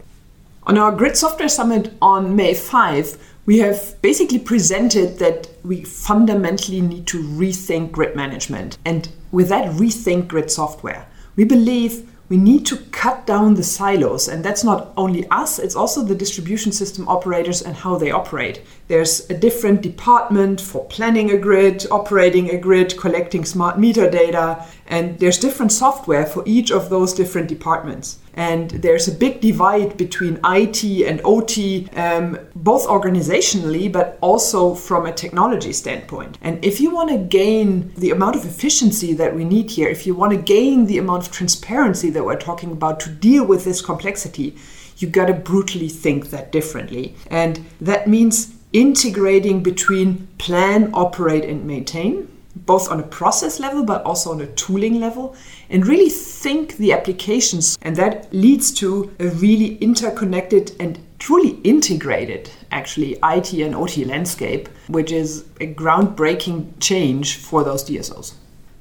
On 0.64 0.76
our 0.76 0.92
Grid 0.92 1.16
Software 1.16 1.48
Summit 1.48 1.94
on 2.02 2.36
May 2.36 2.52
5, 2.52 3.16
we 3.48 3.60
have 3.60 3.96
basically 4.02 4.38
presented 4.38 5.18
that 5.18 5.48
we 5.64 5.82
fundamentally 5.82 6.82
need 6.82 7.06
to 7.06 7.22
rethink 7.22 7.90
grid 7.90 8.14
management. 8.14 8.76
And 8.84 9.08
with 9.32 9.48
that, 9.48 9.70
rethink 9.70 10.28
grid 10.28 10.50
software. 10.50 11.06
We 11.34 11.44
believe 11.44 12.06
we 12.28 12.36
need 12.36 12.66
to 12.66 12.76
cut 12.92 13.26
down 13.26 13.54
the 13.54 13.62
silos. 13.62 14.28
And 14.28 14.44
that's 14.44 14.64
not 14.64 14.92
only 14.98 15.26
us, 15.30 15.58
it's 15.58 15.74
also 15.74 16.04
the 16.04 16.14
distribution 16.14 16.72
system 16.72 17.08
operators 17.08 17.62
and 17.62 17.74
how 17.74 17.96
they 17.96 18.10
operate. 18.10 18.60
There's 18.86 19.30
a 19.30 19.34
different 19.34 19.80
department 19.80 20.60
for 20.60 20.84
planning 20.84 21.30
a 21.30 21.38
grid, 21.38 21.86
operating 21.90 22.50
a 22.50 22.58
grid, 22.58 22.98
collecting 22.98 23.46
smart 23.46 23.78
meter 23.78 24.10
data, 24.10 24.62
and 24.88 25.18
there's 25.20 25.38
different 25.38 25.72
software 25.72 26.26
for 26.26 26.42
each 26.44 26.70
of 26.70 26.90
those 26.90 27.14
different 27.14 27.48
departments. 27.48 28.18
And 28.38 28.70
there's 28.70 29.08
a 29.08 29.12
big 29.12 29.40
divide 29.40 29.96
between 29.96 30.38
IT 30.44 30.84
and 30.84 31.20
OT, 31.24 31.88
um, 31.96 32.38
both 32.54 32.86
organizationally, 32.86 33.90
but 33.90 34.16
also 34.20 34.76
from 34.76 35.06
a 35.06 35.12
technology 35.12 35.72
standpoint. 35.72 36.38
And 36.40 36.64
if 36.64 36.80
you 36.80 36.94
want 36.94 37.10
to 37.10 37.18
gain 37.18 37.92
the 37.96 38.10
amount 38.10 38.36
of 38.36 38.44
efficiency 38.44 39.12
that 39.14 39.34
we 39.34 39.44
need 39.44 39.72
here, 39.72 39.88
if 39.88 40.06
you 40.06 40.14
want 40.14 40.30
to 40.34 40.38
gain 40.38 40.86
the 40.86 40.98
amount 40.98 41.26
of 41.26 41.32
transparency 41.32 42.10
that 42.10 42.24
we're 42.24 42.38
talking 42.38 42.70
about 42.70 43.00
to 43.00 43.10
deal 43.10 43.44
with 43.44 43.64
this 43.64 43.80
complexity, 43.82 44.56
you 44.98 45.08
got 45.08 45.26
to 45.26 45.34
brutally 45.34 45.88
think 45.88 46.30
that 46.30 46.52
differently. 46.52 47.16
And 47.32 47.66
that 47.80 48.06
means 48.06 48.54
integrating 48.72 49.64
between 49.64 50.28
plan, 50.38 50.90
operate, 50.94 51.44
and 51.44 51.66
maintain 51.66 52.28
both 52.68 52.90
on 52.92 53.00
a 53.00 53.08
process 53.18 53.58
level 53.58 53.82
but 53.82 54.02
also 54.04 54.30
on 54.30 54.40
a 54.42 54.46
tooling 54.62 55.00
level 55.00 55.34
and 55.70 55.86
really 55.86 56.10
think 56.10 56.76
the 56.76 56.92
applications 56.92 57.78
and 57.82 57.96
that 57.96 58.32
leads 58.32 58.70
to 58.72 59.10
a 59.18 59.28
really 59.44 59.76
interconnected 59.76 60.72
and 60.78 60.98
truly 61.18 61.52
integrated 61.64 62.50
actually 62.70 63.16
IT 63.24 63.52
and 63.54 63.74
OT 63.74 64.04
landscape 64.04 64.68
which 64.88 65.10
is 65.10 65.44
a 65.60 65.72
groundbreaking 65.74 66.58
change 66.80 67.36
for 67.36 67.64
those 67.64 67.82
DSOs. 67.88 68.34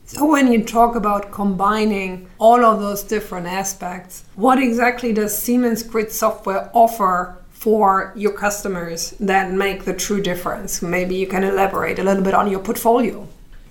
So, 0.06 0.26
when 0.26 0.50
you 0.54 0.64
talk 0.64 0.96
about 0.96 1.34
combining 1.34 2.30
all 2.40 2.64
of 2.64 2.80
those 2.80 3.04
different 3.04 3.46
aspects, 3.46 4.24
what 4.36 4.58
exactly 4.58 5.12
does 5.12 5.38
Siemens 5.38 5.84
Grid 5.84 6.14
software 6.14 6.70
offer 6.74 7.38
for 7.50 8.14
your 8.16 8.32
customers 8.32 9.12
that 9.20 9.52
make 9.52 9.84
the 9.84 9.94
true 9.94 10.22
difference? 10.22 10.82
Maybe 10.82 11.16
you 11.16 11.28
can 11.28 11.44
elaborate 11.44 12.00
a 12.00 12.04
little 12.04 12.24
bit 12.24 12.34
on 12.34 12.50
your 12.50 12.62
portfolio. 12.62 13.28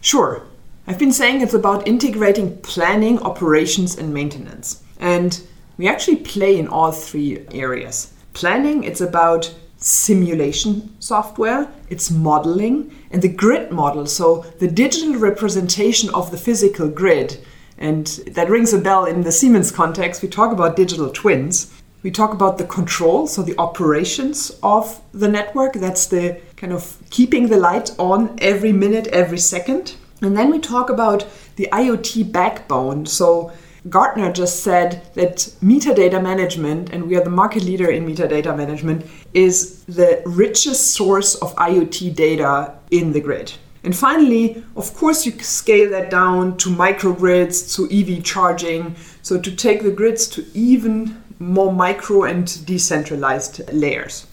Sure. 0.06 0.46
I've 0.86 1.00
been 1.00 1.10
saying 1.10 1.40
it's 1.40 1.52
about 1.52 1.88
integrating 1.88 2.58
planning, 2.58 3.18
operations, 3.22 3.98
and 3.98 4.14
maintenance. 4.14 4.80
And 5.00 5.42
we 5.78 5.88
actually 5.88 6.18
play 6.18 6.60
in 6.60 6.68
all 6.68 6.92
three 6.92 7.44
areas. 7.50 8.12
Planning, 8.32 8.84
it's 8.84 9.00
about 9.00 9.52
simulation 9.78 10.94
software, 11.00 11.68
it's 11.90 12.08
modeling, 12.08 12.94
and 13.10 13.20
the 13.20 13.26
grid 13.26 13.72
model, 13.72 14.06
so 14.06 14.42
the 14.60 14.68
digital 14.68 15.16
representation 15.16 16.08
of 16.14 16.30
the 16.30 16.38
physical 16.38 16.88
grid. 16.88 17.44
And 17.76 18.06
that 18.28 18.48
rings 18.48 18.72
a 18.72 18.78
bell 18.78 19.06
in 19.06 19.22
the 19.22 19.32
Siemens 19.32 19.72
context. 19.72 20.22
We 20.22 20.28
talk 20.28 20.52
about 20.52 20.76
digital 20.76 21.10
twins. 21.10 21.74
We 22.04 22.12
talk 22.12 22.32
about 22.32 22.58
the 22.58 22.66
control, 22.66 23.26
so 23.26 23.42
the 23.42 23.58
operations 23.58 24.56
of 24.62 25.02
the 25.12 25.26
network. 25.26 25.72
That's 25.72 26.06
the 26.06 26.40
kind 26.56 26.72
of 26.72 26.96
keeping 27.10 27.48
the 27.48 27.56
light 27.56 27.90
on 27.98 28.36
every 28.38 28.72
minute, 28.72 29.06
every 29.08 29.38
second. 29.38 29.94
And 30.22 30.36
then 30.36 30.50
we 30.50 30.58
talk 30.58 30.90
about 30.90 31.26
the 31.56 31.68
IoT 31.72 32.32
backbone. 32.32 33.06
So 33.06 33.52
Gartner 33.88 34.32
just 34.32 34.64
said 34.64 35.02
that 35.14 35.54
meter 35.60 35.94
data 35.94 36.20
management, 36.20 36.90
and 36.90 37.06
we 37.06 37.16
are 37.16 37.22
the 37.22 37.30
market 37.30 37.62
leader 37.62 37.90
in 37.90 38.04
meter 38.04 38.26
data 38.26 38.56
management, 38.56 39.06
is 39.34 39.84
the 39.84 40.22
richest 40.24 40.94
source 40.94 41.34
of 41.36 41.54
IoT 41.56 42.14
data 42.14 42.74
in 42.90 43.12
the 43.12 43.20
grid. 43.20 43.52
And 43.84 43.94
finally, 43.94 44.64
of 44.74 44.92
course, 44.94 45.24
you 45.24 45.32
scale 45.38 45.90
that 45.90 46.10
down 46.10 46.56
to 46.56 46.70
microgrids, 46.70 47.76
to 47.76 47.86
EV 47.96 48.24
charging, 48.24 48.96
so 49.22 49.40
to 49.40 49.54
take 49.54 49.82
the 49.82 49.92
grids 49.92 50.26
to 50.28 50.44
even 50.54 51.22
more 51.38 51.72
micro 51.72 52.24
and 52.24 52.66
decentralized 52.66 53.72
layers. 53.72 54.26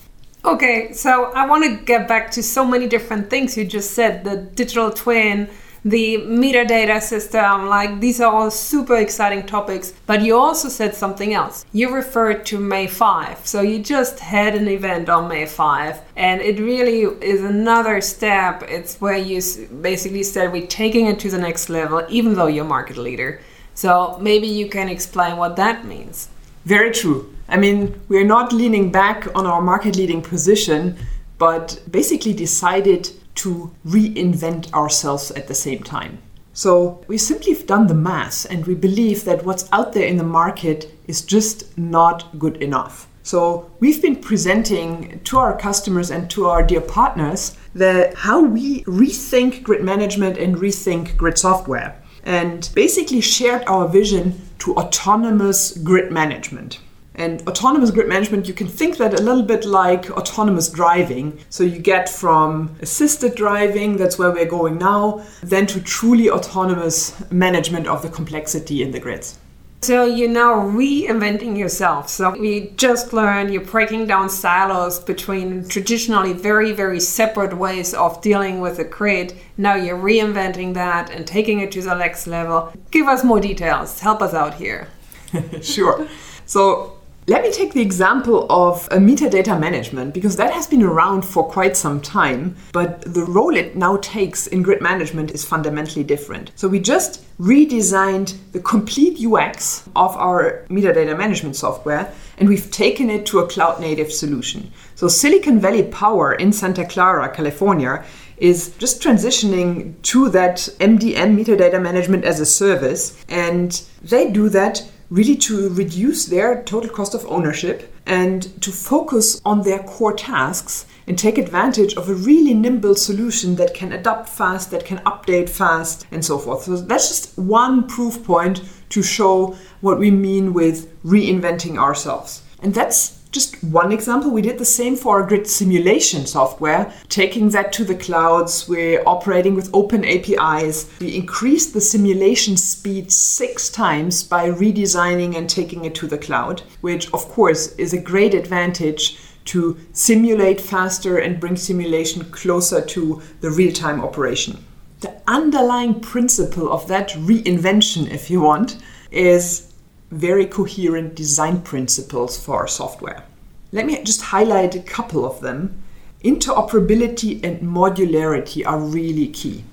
Okay, 0.45 0.91
so 0.91 1.31
I 1.31 1.45
want 1.45 1.63
to 1.63 1.85
get 1.85 2.05
back 2.05 2.29
to 2.31 2.43
so 2.43 2.65
many 2.65 2.85
different 2.85 3.29
things 3.29 3.55
you 3.55 3.63
just 3.63 3.91
said 3.91 4.25
the 4.25 4.35
digital 4.35 4.91
twin, 4.91 5.49
the 5.85 6.17
meter 6.17 6.65
data 6.65 6.99
system, 6.99 7.67
like 7.67 8.01
these 8.01 8.19
are 8.19 8.29
all 8.29 8.51
super 8.51 8.97
exciting 8.97 9.45
topics. 9.45 9.93
But 10.05 10.21
you 10.21 10.35
also 10.35 10.67
said 10.67 10.95
something 10.95 11.33
else. 11.33 11.65
You 11.71 11.95
referred 11.95 12.45
to 12.47 12.59
May 12.59 12.87
5. 12.87 13.47
So 13.47 13.61
you 13.61 13.79
just 13.79 14.19
had 14.19 14.53
an 14.53 14.67
event 14.67 15.07
on 15.07 15.29
May 15.29 15.45
5, 15.45 16.01
and 16.17 16.41
it 16.41 16.59
really 16.59 17.03
is 17.25 17.41
another 17.41 18.01
step. 18.01 18.63
It's 18.67 18.99
where 18.99 19.15
you 19.15 19.41
basically 19.81 20.23
said 20.23 20.51
we're 20.51 20.67
taking 20.67 21.05
it 21.05 21.19
to 21.19 21.31
the 21.31 21.37
next 21.37 21.69
level, 21.69 22.05
even 22.09 22.35
though 22.35 22.47
you're 22.47 22.65
market 22.65 22.97
leader. 22.97 23.39
So 23.75 24.17
maybe 24.19 24.47
you 24.47 24.67
can 24.67 24.89
explain 24.89 25.37
what 25.37 25.55
that 25.55 25.85
means. 25.85 26.27
Very 26.65 26.91
true. 26.91 27.33
I 27.53 27.57
mean, 27.57 28.01
we're 28.09 28.25
not 28.25 28.51
leaning 28.51 28.91
back 28.91 29.27
on 29.35 29.45
our 29.45 29.61
market 29.61 29.95
leading 29.95 30.23
position, 30.23 30.97
but 31.37 31.79
basically 31.91 32.33
decided 32.33 33.11
to 33.35 33.71
reinvent 33.85 34.73
ourselves 34.73 35.29
at 35.29 35.47
the 35.47 35.53
same 35.53 35.83
time. 35.83 36.17
So 36.53 37.05
we 37.07 37.19
simply 37.19 37.53
have 37.53 37.67
done 37.67 37.85
the 37.85 37.93
math 37.93 38.49
and 38.49 38.65
we 38.65 38.73
believe 38.73 39.23
that 39.25 39.45
what's 39.45 39.69
out 39.71 39.93
there 39.93 40.07
in 40.07 40.17
the 40.17 40.23
market 40.23 40.97
is 41.07 41.21
just 41.21 41.77
not 41.77 42.39
good 42.39 42.57
enough. 42.57 43.07
So 43.21 43.71
we've 43.79 44.01
been 44.01 44.15
presenting 44.15 45.19
to 45.25 45.37
our 45.37 45.55
customers 45.55 46.09
and 46.09 46.31
to 46.31 46.47
our 46.47 46.63
dear 46.63 46.81
partners 46.81 47.55
the 47.75 48.13
how 48.17 48.43
we 48.43 48.83
rethink 48.85 49.61
grid 49.61 49.83
management 49.83 50.39
and 50.39 50.55
rethink 50.55 51.15
grid 51.17 51.37
software 51.37 52.01
and 52.23 52.67
basically 52.73 53.21
shared 53.21 53.63
our 53.67 53.87
vision 53.87 54.41
to 54.59 54.75
autonomous 54.75 55.77
grid 55.77 56.11
management. 56.11 56.79
And 57.15 57.47
autonomous 57.47 57.91
grid 57.91 58.07
management, 58.07 58.47
you 58.47 58.53
can 58.53 58.67
think 58.67 58.97
that 58.97 59.19
a 59.19 59.21
little 59.21 59.43
bit 59.43 59.65
like 59.65 60.09
autonomous 60.11 60.69
driving. 60.69 61.39
So 61.49 61.63
you 61.63 61.79
get 61.79 62.09
from 62.09 62.75
assisted 62.81 63.35
driving, 63.35 63.97
that's 63.97 64.17
where 64.17 64.31
we're 64.31 64.45
going 64.45 64.77
now, 64.79 65.23
then 65.41 65.67
to 65.67 65.81
truly 65.81 66.29
autonomous 66.29 67.13
management 67.31 67.87
of 67.87 68.01
the 68.01 68.09
complexity 68.09 68.81
in 68.81 68.91
the 68.91 68.99
grids. 68.99 69.37
So 69.83 70.05
you're 70.05 70.29
now 70.29 70.53
reinventing 70.53 71.57
yourself. 71.57 72.07
So 72.07 72.31
we 72.31 72.69
just 72.77 73.11
learned 73.11 73.53
you're 73.53 73.65
breaking 73.65 74.07
down 74.07 74.29
silos 74.29 75.01
between 75.01 75.67
traditionally 75.67 76.31
very, 76.31 76.71
very 76.71 77.01
separate 77.01 77.57
ways 77.57 77.93
of 77.93 78.21
dealing 78.21 78.61
with 78.61 78.77
the 78.77 78.85
grid. 78.85 79.33
Now 79.57 79.75
you're 79.75 79.97
reinventing 79.97 80.73
that 80.75 81.09
and 81.09 81.27
taking 81.27 81.59
it 81.59 81.73
to 81.73 81.81
the 81.81 81.95
next 81.95 82.27
level. 82.27 82.71
Give 82.91 83.07
us 83.07 83.25
more 83.25 83.41
details. 83.41 83.99
Help 83.99 84.21
us 84.21 84.33
out 84.33 84.53
here. 84.53 84.87
sure. 85.61 86.07
So 86.45 86.92
let 87.25 87.41
me 87.41 87.51
take 87.51 87.71
the 87.71 87.81
example 87.81 88.45
of 88.49 88.85
a 88.91 88.99
meter 88.99 89.29
data 89.29 89.57
management 89.57 90.13
because 90.13 90.35
that 90.35 90.51
has 90.51 90.67
been 90.67 90.83
around 90.83 91.21
for 91.21 91.43
quite 91.43 91.77
some 91.77 92.01
time, 92.01 92.55
but 92.73 93.01
the 93.13 93.23
role 93.23 93.55
it 93.55 93.77
now 93.77 93.95
takes 93.97 94.47
in 94.47 94.61
grid 94.61 94.81
management 94.81 95.31
is 95.31 95.45
fundamentally 95.45 96.03
different. 96.03 96.51
So 96.55 96.67
we 96.67 96.79
just 96.79 97.23
redesigned 97.39 98.35
the 98.51 98.59
complete 98.59 99.25
UX 99.25 99.87
of 99.95 100.17
our 100.17 100.65
meter 100.69 100.91
data 100.91 101.15
management 101.15 101.55
software 101.55 102.13
and 102.37 102.49
we've 102.49 102.69
taken 102.71 103.09
it 103.09 103.25
to 103.27 103.39
a 103.39 103.47
cloud 103.47 103.79
native 103.79 104.11
solution. 104.11 104.71
So 104.95 105.07
Silicon 105.07 105.59
Valley 105.59 105.83
Power 105.83 106.33
in 106.33 106.51
Santa 106.51 106.85
Clara, 106.85 107.33
California 107.33 108.03
is 108.37 108.75
just 108.77 109.01
transitioning 109.01 109.93
to 110.01 110.27
that 110.29 110.57
MDM 110.79 111.35
meter 111.35 111.55
data 111.55 111.79
management 111.79 112.25
as 112.25 112.41
a 112.41 112.45
service 112.45 113.23
and 113.29 113.81
they 114.01 114.29
do 114.29 114.49
that 114.49 114.83
really 115.09 115.35
to 115.35 115.69
reduce 115.69 116.25
their 116.25 116.63
total 116.63 116.89
cost 116.89 117.13
of 117.13 117.25
ownership 117.27 117.93
and 118.05 118.61
to 118.61 118.71
focus 118.71 119.41
on 119.45 119.61
their 119.61 119.79
core 119.79 120.13
tasks 120.13 120.85
and 121.07 121.17
take 121.17 121.37
advantage 121.37 121.95
of 121.95 122.09
a 122.09 122.13
really 122.13 122.53
nimble 122.53 122.95
solution 122.95 123.55
that 123.55 123.73
can 123.73 123.91
adapt 123.91 124.29
fast, 124.29 124.71
that 124.71 124.85
can 124.85 124.99
update 124.99 125.49
fast, 125.49 126.05
and 126.11 126.23
so 126.23 126.37
forth. 126.37 126.63
So 126.63 126.77
that's 126.77 127.09
just 127.09 127.37
one 127.37 127.87
proof 127.87 128.23
point 128.23 128.61
to 128.89 129.03
show 129.03 129.55
what 129.81 129.99
we 129.99 130.11
mean 130.11 130.53
with 130.53 131.01
reinventing 131.03 131.77
ourselves. 131.77 132.43
And 132.61 132.73
that's 132.73 133.22
just 133.33 133.61
one 133.63 133.91
example. 133.91 134.29
We 134.31 134.43
did 134.43 134.59
the 134.59 134.65
same 134.65 134.95
for 134.95 135.19
our 135.19 135.27
grid 135.27 135.47
simulation 135.47 136.25
software, 136.25 136.93
taking 137.09 137.49
that 137.49 137.73
to 137.73 137.83
the 137.83 137.95
clouds. 137.95 138.69
We're 138.69 139.03
operating 139.05 139.55
with 139.55 139.71
open 139.73 140.05
APIs. 140.05 140.89
We 141.01 141.15
increased 141.15 141.73
the 141.73 141.81
simulation 141.81 142.55
speed 142.55 143.11
six 143.11 143.69
times 143.69 144.23
by 144.23 144.49
redesigning 144.51 145.35
and 145.35 145.49
taking 145.49 145.83
it 145.83 145.95
to 145.95 146.07
the 146.07 146.17
cloud, 146.17 146.61
which, 146.81 147.11
of 147.11 147.27
course, 147.27 147.75
is 147.75 147.91
a 147.91 148.01
great 148.01 148.35
advantage 148.35 149.19
to 149.45 149.77
simulate 149.91 150.61
faster 150.61 151.17
and 151.17 151.39
bring 151.39 151.57
simulation 151.57 152.23
closer 152.25 152.81
to 152.81 153.21
the 153.41 153.49
real 153.49 153.73
time 153.73 153.99
operation. 154.01 154.63
The 155.01 155.13
underlying 155.27 155.99
principle 155.99 156.71
of 156.71 156.87
that 156.87 157.09
reinvention, 157.09 158.09
if 158.09 158.29
you 158.29 158.41
want, 158.41 158.77
is 159.11 159.72
very 160.13 160.45
coherent 160.45 161.15
design 161.15 161.61
principles 161.61 162.37
for 162.37 162.57
our 162.57 162.67
software. 162.67 163.23
Let 163.71 163.85
me 163.85 164.01
just 164.03 164.21
highlight 164.21 164.75
a 164.75 164.81
couple 164.81 165.25
of 165.25 165.41
them. 165.41 165.81
Interoperability 166.23 167.43
and 167.43 167.61
modularity 167.61 168.65
are 168.65 168.79
really 168.79 169.27
key. 169.27 169.63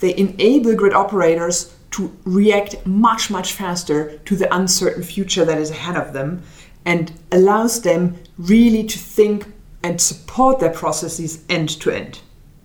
They 0.00 0.16
enable 0.16 0.74
grid 0.76 0.94
operators 0.94 1.74
to 1.92 2.16
react 2.24 2.86
much, 2.86 3.30
much 3.30 3.52
faster 3.52 4.18
to 4.18 4.36
the 4.36 4.54
uncertain 4.54 5.02
future 5.02 5.44
that 5.44 5.58
is 5.58 5.70
ahead 5.70 5.96
of 5.96 6.12
them 6.12 6.42
and 6.84 7.12
allows 7.32 7.82
them 7.82 8.16
really 8.38 8.84
to 8.84 8.98
think 8.98 9.46
and 9.82 10.00
support 10.00 10.60
their 10.60 10.70
processes 10.72 11.44
end 11.48 11.68
to 11.80 11.90
end. 11.90 12.20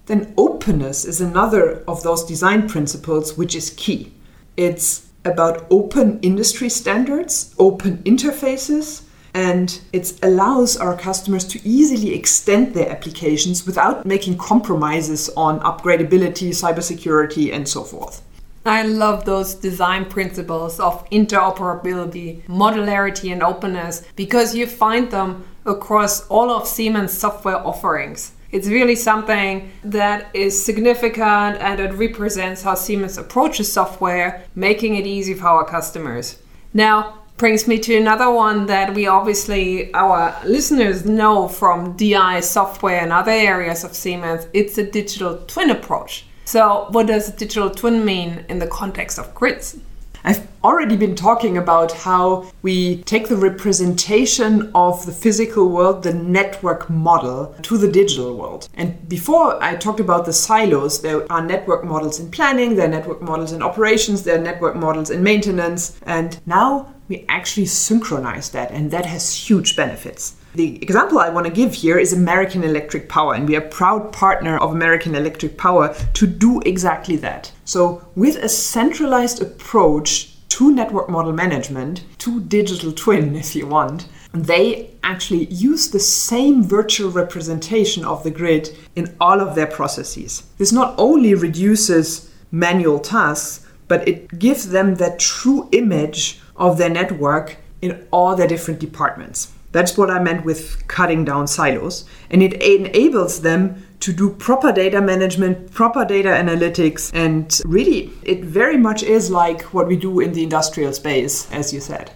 Then, 0.05 0.33
openness 0.37 1.05
is 1.05 1.21
another 1.21 1.83
of 1.87 2.03
those 2.03 2.23
design 2.25 2.67
principles 2.67 3.37
which 3.37 3.55
is 3.55 3.71
key. 3.71 4.13
It's 4.57 5.07
about 5.25 5.65
open 5.69 6.19
industry 6.21 6.69
standards, 6.69 7.53
open 7.57 7.97
interfaces, 8.03 9.03
and 9.33 9.81
it 9.91 10.13
allows 10.21 10.77
our 10.77 10.95
customers 10.95 11.45
to 11.45 11.67
easily 11.67 12.13
extend 12.13 12.73
their 12.73 12.89
applications 12.89 13.65
without 13.65 14.05
making 14.05 14.37
compromises 14.37 15.29
on 15.35 15.59
upgradability, 15.61 16.49
cybersecurity, 16.49 17.51
and 17.51 17.67
so 17.67 17.83
forth. 17.83 18.21
I 18.65 18.83
love 18.83 19.25
those 19.25 19.55
design 19.55 20.05
principles 20.05 20.79
of 20.79 21.09
interoperability, 21.09 22.45
modularity, 22.45 23.33
and 23.33 23.43
openness 23.43 24.03
because 24.15 24.55
you 24.55 24.67
find 24.67 25.11
them 25.11 25.43
across 25.65 26.25
all 26.27 26.49
of 26.49 26.67
Siemens 26.67 27.11
software 27.11 27.57
offerings. 27.57 28.31
It's 28.53 28.67
really 28.67 28.95
something 28.95 29.71
that 29.83 30.29
is 30.35 30.63
significant 30.63 31.57
and 31.59 31.79
it 31.79 31.91
represents 31.93 32.61
how 32.61 32.75
Siemens 32.75 33.17
approaches 33.17 33.71
software, 33.71 34.43
making 34.53 34.95
it 34.95 35.07
easy 35.07 35.33
for 35.33 35.47
our 35.47 35.65
customers. 35.65 36.37
Now, 36.71 37.23
brings 37.37 37.67
me 37.67 37.79
to 37.79 37.97
another 37.97 38.29
one 38.29 38.67
that 38.67 38.93
we 38.93 39.07
obviously 39.07 39.91
our 39.95 40.39
listeners 40.45 41.03
know 41.03 41.47
from 41.47 41.97
DI 41.97 42.41
software 42.41 43.01
and 43.01 43.11
other 43.11 43.31
areas 43.31 43.83
of 43.83 43.95
Siemens. 43.95 44.45
It's 44.53 44.77
a 44.77 44.89
digital 44.89 45.39
twin 45.47 45.71
approach. 45.71 46.25
So, 46.45 46.85
what 46.91 47.07
does 47.07 47.31
digital 47.31 47.71
twin 47.71 48.05
mean 48.05 48.45
in 48.49 48.59
the 48.59 48.67
context 48.67 49.17
of 49.17 49.33
grids? 49.33 49.77
I've 50.25 50.47
already 50.63 50.95
been 50.95 51.15
talking 51.15 51.57
about 51.57 51.91
how 51.91 52.49
we 52.61 53.03
take 53.03 53.27
the 53.27 53.35
representation 53.35 54.71
of 54.73 55.05
the 55.05 55.11
physical 55.11 55.67
world, 55.67 56.03
the 56.03 56.13
network 56.13 56.89
model, 56.89 57.53
to 57.63 57.77
the 57.77 57.91
digital 57.91 58.37
world. 58.37 58.69
And 58.73 59.09
before 59.09 59.61
I 59.61 59.75
talked 59.75 59.99
about 59.99 60.25
the 60.25 60.31
silos, 60.31 61.01
there 61.01 61.29
are 61.29 61.41
network 61.41 61.83
models 61.83 62.21
in 62.21 62.31
planning, 62.31 62.75
there 62.75 62.85
are 62.85 62.91
network 62.91 63.21
models 63.21 63.51
in 63.51 63.61
operations, 63.61 64.23
there 64.23 64.39
are 64.39 64.41
network 64.41 64.77
models 64.77 65.09
in 65.09 65.23
maintenance. 65.23 65.99
And 66.03 66.39
now 66.45 66.93
we 67.09 67.25
actually 67.27 67.65
synchronize 67.65 68.49
that, 68.51 68.71
and 68.71 68.91
that 68.91 69.05
has 69.05 69.35
huge 69.35 69.75
benefits. 69.75 70.37
The 70.55 70.75
example 70.83 71.17
I 71.17 71.29
want 71.29 71.47
to 71.47 71.51
give 71.51 71.73
here 71.73 71.97
is 71.97 72.13
American 72.13 72.63
Electric 72.63 73.09
Power, 73.09 73.33
and 73.33 73.47
we 73.47 73.55
are 73.55 73.61
proud 73.61 74.13
partner 74.13 74.59
of 74.59 74.71
American 74.71 75.15
Electric 75.15 75.57
Power 75.57 75.95
to 76.13 76.27
do 76.27 76.61
exactly 76.61 77.15
that. 77.17 77.51
So, 77.65 78.07
with 78.15 78.35
a 78.35 78.47
centralized 78.47 79.41
approach 79.41 80.29
to 80.49 80.71
network 80.71 81.09
model 81.09 81.33
management, 81.33 82.03
to 82.19 82.39
digital 82.39 82.91
twin, 82.91 83.35
if 83.35 83.55
you 83.55 83.65
want, 83.65 84.07
they 84.31 84.91
actually 85.01 85.45
use 85.45 85.89
the 85.89 85.99
same 85.99 86.63
virtual 86.63 87.09
representation 87.09 88.05
of 88.05 88.23
the 88.23 88.29
grid 88.29 88.69
in 88.95 89.15
all 89.19 89.41
of 89.41 89.55
their 89.55 89.65
processes. 89.65 90.43
This 90.59 90.71
not 90.71 90.93
only 90.99 91.33
reduces 91.33 92.31
manual 92.51 92.99
tasks, 92.99 93.65
but 93.87 94.07
it 94.07 94.37
gives 94.37 94.69
them 94.69 94.95
that 94.95 95.17
true 95.17 95.67
image 95.71 96.39
of 96.55 96.77
their 96.77 96.89
network 96.89 97.57
in 97.81 98.07
all 98.11 98.35
their 98.35 98.47
different 98.47 98.79
departments. 98.79 99.52
That's 99.73 99.97
what 99.97 100.09
I 100.09 100.19
meant 100.19 100.45
with 100.45 100.87
cutting 100.87 101.25
down 101.25 101.47
silos. 101.47 102.05
And 102.29 102.41
it 102.41 102.53
enables 102.61 103.41
them 103.41 103.85
to 103.99 104.13
do 104.13 104.29
proper 104.29 104.71
data 104.71 105.01
management, 105.01 105.71
proper 105.71 106.05
data 106.05 106.29
analytics, 106.29 107.11
and 107.13 107.59
really, 107.65 108.11
it 108.23 108.43
very 108.43 108.77
much 108.77 109.01
is 109.01 109.31
like 109.31 109.61
what 109.73 109.87
we 109.87 109.97
do 109.97 110.19
in 110.19 110.33
the 110.33 110.43
industrial 110.43 110.93
space, 110.93 111.51
as 111.51 111.73
you 111.73 111.79
said. 111.79 112.11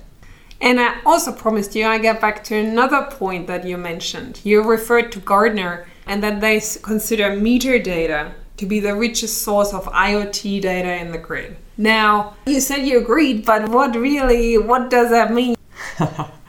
And 0.62 0.80
I 0.80 0.98
also 1.06 1.32
promised 1.32 1.76
you 1.76 1.86
I 1.86 1.98
get 1.98 2.22
back 2.22 2.44
to 2.46 2.56
another 2.56 3.08
point 3.10 3.48
that 3.48 3.66
you 3.66 3.78
mentioned. 3.78 4.42
You 4.44 4.64
referred 4.64 5.12
to 5.14 5.20
Gartner 5.20 5.88
and 6.06 6.22
that 6.24 6.42
they 6.42 6.62
consider 6.82 7.36
meter 7.36 7.80
data 7.80 8.34
to 8.58 8.66
be 8.66 8.80
the 8.80 8.96
richest 8.96 9.44
source 9.44 9.74
of 9.74 9.86
IoT 9.86 10.62
data 10.62 10.96
in 10.96 11.12
the 11.12 11.18
grid. 11.18 11.58
Now, 11.78 12.36
you 12.48 12.60
said 12.60 12.88
you 12.88 13.00
agreed, 13.00 13.46
but 13.46 13.70
what 13.70 13.96
really, 13.96 14.58
what 14.58 14.90
does 14.90 15.10
that 15.12 15.32
mean? 15.32 15.56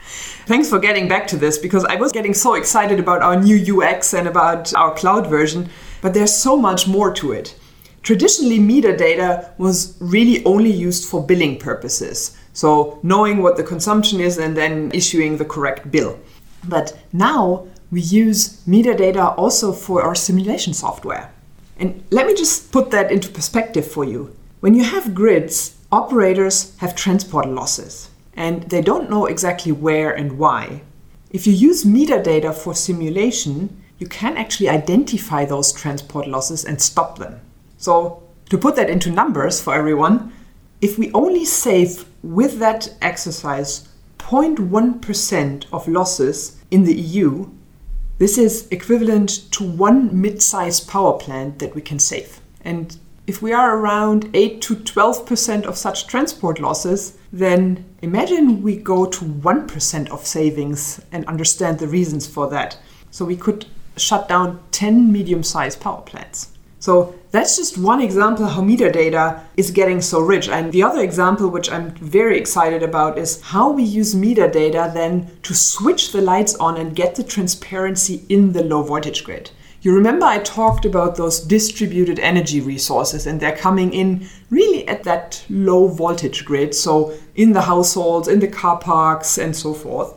Thanks 0.49 0.67
for 0.67 0.79
getting 0.79 1.07
back 1.07 1.27
to 1.27 1.37
this 1.37 1.59
because 1.59 1.85
I 1.85 1.93
was 1.93 2.11
getting 2.11 2.33
so 2.33 2.55
excited 2.55 2.99
about 2.99 3.21
our 3.21 3.39
new 3.39 3.81
UX 3.81 4.15
and 4.15 4.27
about 4.27 4.73
our 4.73 4.95
cloud 4.95 5.27
version, 5.27 5.69
but 6.01 6.15
there's 6.15 6.35
so 6.35 6.57
much 6.57 6.87
more 6.87 7.13
to 7.13 7.33
it. 7.33 7.55
Traditionally, 8.01 8.57
meter 8.57 8.97
data 8.97 9.53
was 9.59 9.95
really 9.99 10.43
only 10.45 10.71
used 10.71 11.07
for 11.07 11.23
billing 11.23 11.59
purposes, 11.59 12.35
so 12.53 12.99
knowing 13.03 13.43
what 13.43 13.57
the 13.57 13.63
consumption 13.63 14.19
is 14.19 14.39
and 14.39 14.57
then 14.57 14.89
issuing 14.91 15.37
the 15.37 15.45
correct 15.45 15.91
bill. 15.91 16.19
But 16.67 16.97
now 17.13 17.67
we 17.91 18.01
use 18.01 18.65
meter 18.65 18.95
data 18.95 19.27
also 19.37 19.71
for 19.71 20.01
our 20.01 20.15
simulation 20.15 20.73
software. 20.73 21.31
And 21.77 22.03
let 22.09 22.25
me 22.25 22.33
just 22.33 22.71
put 22.71 22.89
that 22.89 23.11
into 23.11 23.29
perspective 23.29 23.85
for 23.85 24.03
you. 24.03 24.35
When 24.61 24.73
you 24.73 24.83
have 24.83 25.13
grids, 25.13 25.77
operators 25.91 26.75
have 26.77 26.95
transport 26.95 27.47
losses 27.47 28.09
and 28.35 28.63
they 28.69 28.81
don't 28.81 29.09
know 29.09 29.25
exactly 29.25 29.71
where 29.71 30.11
and 30.11 30.37
why. 30.37 30.81
If 31.31 31.45
you 31.45 31.53
use 31.53 31.85
meter 31.85 32.21
data 32.21 32.53
for 32.53 32.73
simulation, 32.73 33.81
you 33.99 34.07
can 34.07 34.37
actually 34.37 34.69
identify 34.69 35.45
those 35.45 35.71
transport 35.71 36.27
losses 36.27 36.65
and 36.65 36.81
stop 36.81 37.19
them. 37.19 37.39
So, 37.77 38.23
to 38.49 38.57
put 38.57 38.75
that 38.77 38.89
into 38.89 39.11
numbers 39.11 39.61
for 39.61 39.75
everyone, 39.75 40.33
if 40.81 40.97
we 40.97 41.11
only 41.11 41.45
save 41.45 42.05
with 42.23 42.57
that 42.59 42.93
exercise 43.01 43.89
0.1% 44.17 45.65
of 45.71 45.87
losses 45.87 46.57
in 46.71 46.83
the 46.83 46.95
EU, 46.95 47.49
this 48.17 48.37
is 48.37 48.67
equivalent 48.69 49.51
to 49.51 49.63
one 49.63 50.19
mid 50.19 50.41
sized 50.41 50.87
power 50.89 51.13
plant 51.13 51.59
that 51.59 51.75
we 51.75 51.81
can 51.81 51.99
save. 51.99 52.41
And 52.61 52.97
if 53.29 53.43
we 53.43 53.53
are 53.53 53.77
around 53.77 54.27
8 54.33 54.59
to 54.63 54.75
12% 54.75 55.65
of 55.65 55.77
such 55.77 56.07
transport 56.07 56.59
losses, 56.59 57.15
then 57.31 57.85
imagine 58.01 58.63
we 58.63 58.75
go 58.75 59.05
to 59.05 59.23
1% 59.23 60.09
of 60.09 60.25
savings 60.25 60.99
and 61.11 61.23
understand 61.25 61.77
the 61.77 61.87
reasons 61.87 62.25
for 62.25 62.49
that. 62.49 62.79
So 63.11 63.23
we 63.25 63.35
could 63.37 63.67
shut 63.97 64.27
down 64.27 64.59
10 64.71 65.11
medium 65.11 65.43
sized 65.43 65.79
power 65.79 66.01
plants. 66.01 66.57
So 66.79 67.13
that's 67.29 67.55
just 67.55 67.77
one 67.77 68.01
example 68.01 68.47
how 68.47 68.63
meter 68.63 68.89
data 68.89 69.43
is 69.55 69.69
getting 69.69 70.01
so 70.01 70.21
rich. 70.21 70.49
And 70.49 70.71
the 70.71 70.81
other 70.81 71.03
example, 71.03 71.49
which 71.49 71.71
I'm 71.71 71.91
very 71.97 72.35
excited 72.35 72.81
about, 72.81 73.19
is 73.19 73.41
how 73.41 73.71
we 73.71 73.83
use 73.83 74.15
meter 74.15 74.49
data 74.49 74.89
then 74.91 75.29
to 75.43 75.53
switch 75.53 76.13
the 76.13 76.21
lights 76.21 76.55
on 76.55 76.77
and 76.77 76.95
get 76.95 77.13
the 77.13 77.23
transparency 77.23 78.23
in 78.27 78.53
the 78.53 78.63
low 78.63 78.81
voltage 78.81 79.23
grid. 79.23 79.51
You 79.81 79.95
remember 79.95 80.25
I 80.25 80.39
talked 80.39 80.83
about 80.83 81.15
those 81.15 81.39
distributed 81.39 82.19
energy 82.19 82.59
resources 82.59 83.25
and 83.25 83.39
they're 83.39 83.55
coming 83.55 83.93
in 83.93 84.27
really 84.49 84.85
at 84.89 85.03
that 85.05 85.45
low 85.49 85.87
voltage 85.87 86.43
grid, 86.43 86.75
so 86.75 87.13
in 87.35 87.53
the 87.53 87.61
households, 87.61 88.27
in 88.27 88.41
the 88.41 88.47
car 88.49 88.77
parks, 88.77 89.37
and 89.37 89.55
so 89.55 89.73
forth. 89.73 90.13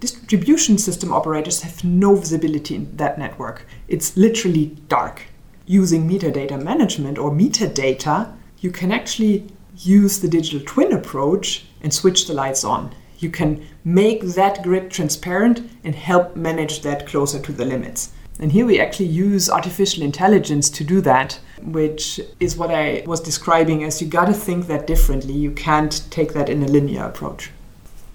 Distribution 0.00 0.78
system 0.78 1.12
operators 1.12 1.62
have 1.62 1.84
no 1.84 2.16
visibility 2.16 2.74
in 2.74 2.96
that 2.96 3.16
network. 3.16 3.66
It's 3.86 4.16
literally 4.16 4.76
dark. 4.88 5.22
Using 5.64 6.08
meter 6.08 6.32
data 6.32 6.58
management 6.58 7.16
or 7.16 7.32
meter 7.32 7.68
data, 7.68 8.34
you 8.58 8.72
can 8.72 8.90
actually 8.90 9.46
use 9.76 10.18
the 10.18 10.28
digital 10.28 10.60
twin 10.66 10.92
approach 10.92 11.66
and 11.82 11.94
switch 11.94 12.26
the 12.26 12.34
lights 12.34 12.64
on. 12.64 12.92
You 13.18 13.30
can 13.30 13.64
make 13.84 14.22
that 14.22 14.64
grid 14.64 14.90
transparent 14.90 15.70
and 15.84 15.94
help 15.94 16.34
manage 16.34 16.82
that 16.82 17.06
closer 17.06 17.38
to 17.38 17.52
the 17.52 17.64
limits. 17.64 18.10
And 18.38 18.52
here 18.52 18.66
we 18.66 18.80
actually 18.80 19.06
use 19.06 19.48
artificial 19.48 20.02
intelligence 20.02 20.68
to 20.70 20.84
do 20.84 21.00
that, 21.02 21.38
which 21.62 22.20
is 22.40 22.56
what 22.56 22.70
I 22.70 23.04
was 23.06 23.20
describing 23.20 23.84
as 23.84 24.02
you 24.02 24.08
got 24.08 24.26
to 24.26 24.34
think 24.34 24.66
that 24.66 24.86
differently. 24.86 25.34
You 25.34 25.52
can't 25.52 26.02
take 26.10 26.32
that 26.32 26.48
in 26.48 26.62
a 26.62 26.66
linear 26.66 27.04
approach. 27.04 27.50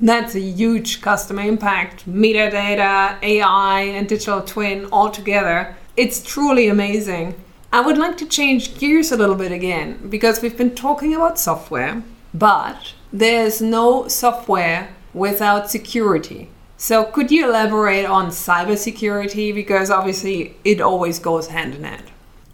That's 0.02 0.36
a 0.36 0.40
huge 0.40 1.02
customer 1.02 1.42
impact. 1.42 2.08
Meter 2.08 2.50
data, 2.50 3.18
AI, 3.22 3.82
and 3.82 4.08
digital 4.08 4.42
twin 4.42 4.86
all 4.92 5.10
together. 5.10 5.76
It's 5.98 6.24
truly 6.24 6.68
amazing. 6.68 7.36
I 7.72 7.82
would 7.82 7.98
like 7.98 8.18
to 8.18 8.26
change 8.26 8.78
gears 8.78 9.12
a 9.12 9.18
little 9.18 9.36
bit 9.36 9.52
again 9.52 10.10
because 10.10 10.42
we've 10.42 10.58
been 10.58 10.74
talking 10.74 11.14
about 11.14 11.38
software, 11.38 12.02
but 12.34 12.94
there's 13.12 13.62
no 13.62 14.08
software 14.08 14.90
without 15.14 15.70
security. 15.70 16.50
So, 16.82 17.04
could 17.04 17.30
you 17.30 17.50
elaborate 17.50 18.06
on 18.06 18.30
cybersecurity? 18.30 19.54
Because 19.54 19.92
obviously 19.92 20.56
it 20.64 20.80
always 20.80 21.20
goes 21.20 21.48
hand 21.48 21.76
in 21.76 21.84
hand. 21.84 22.06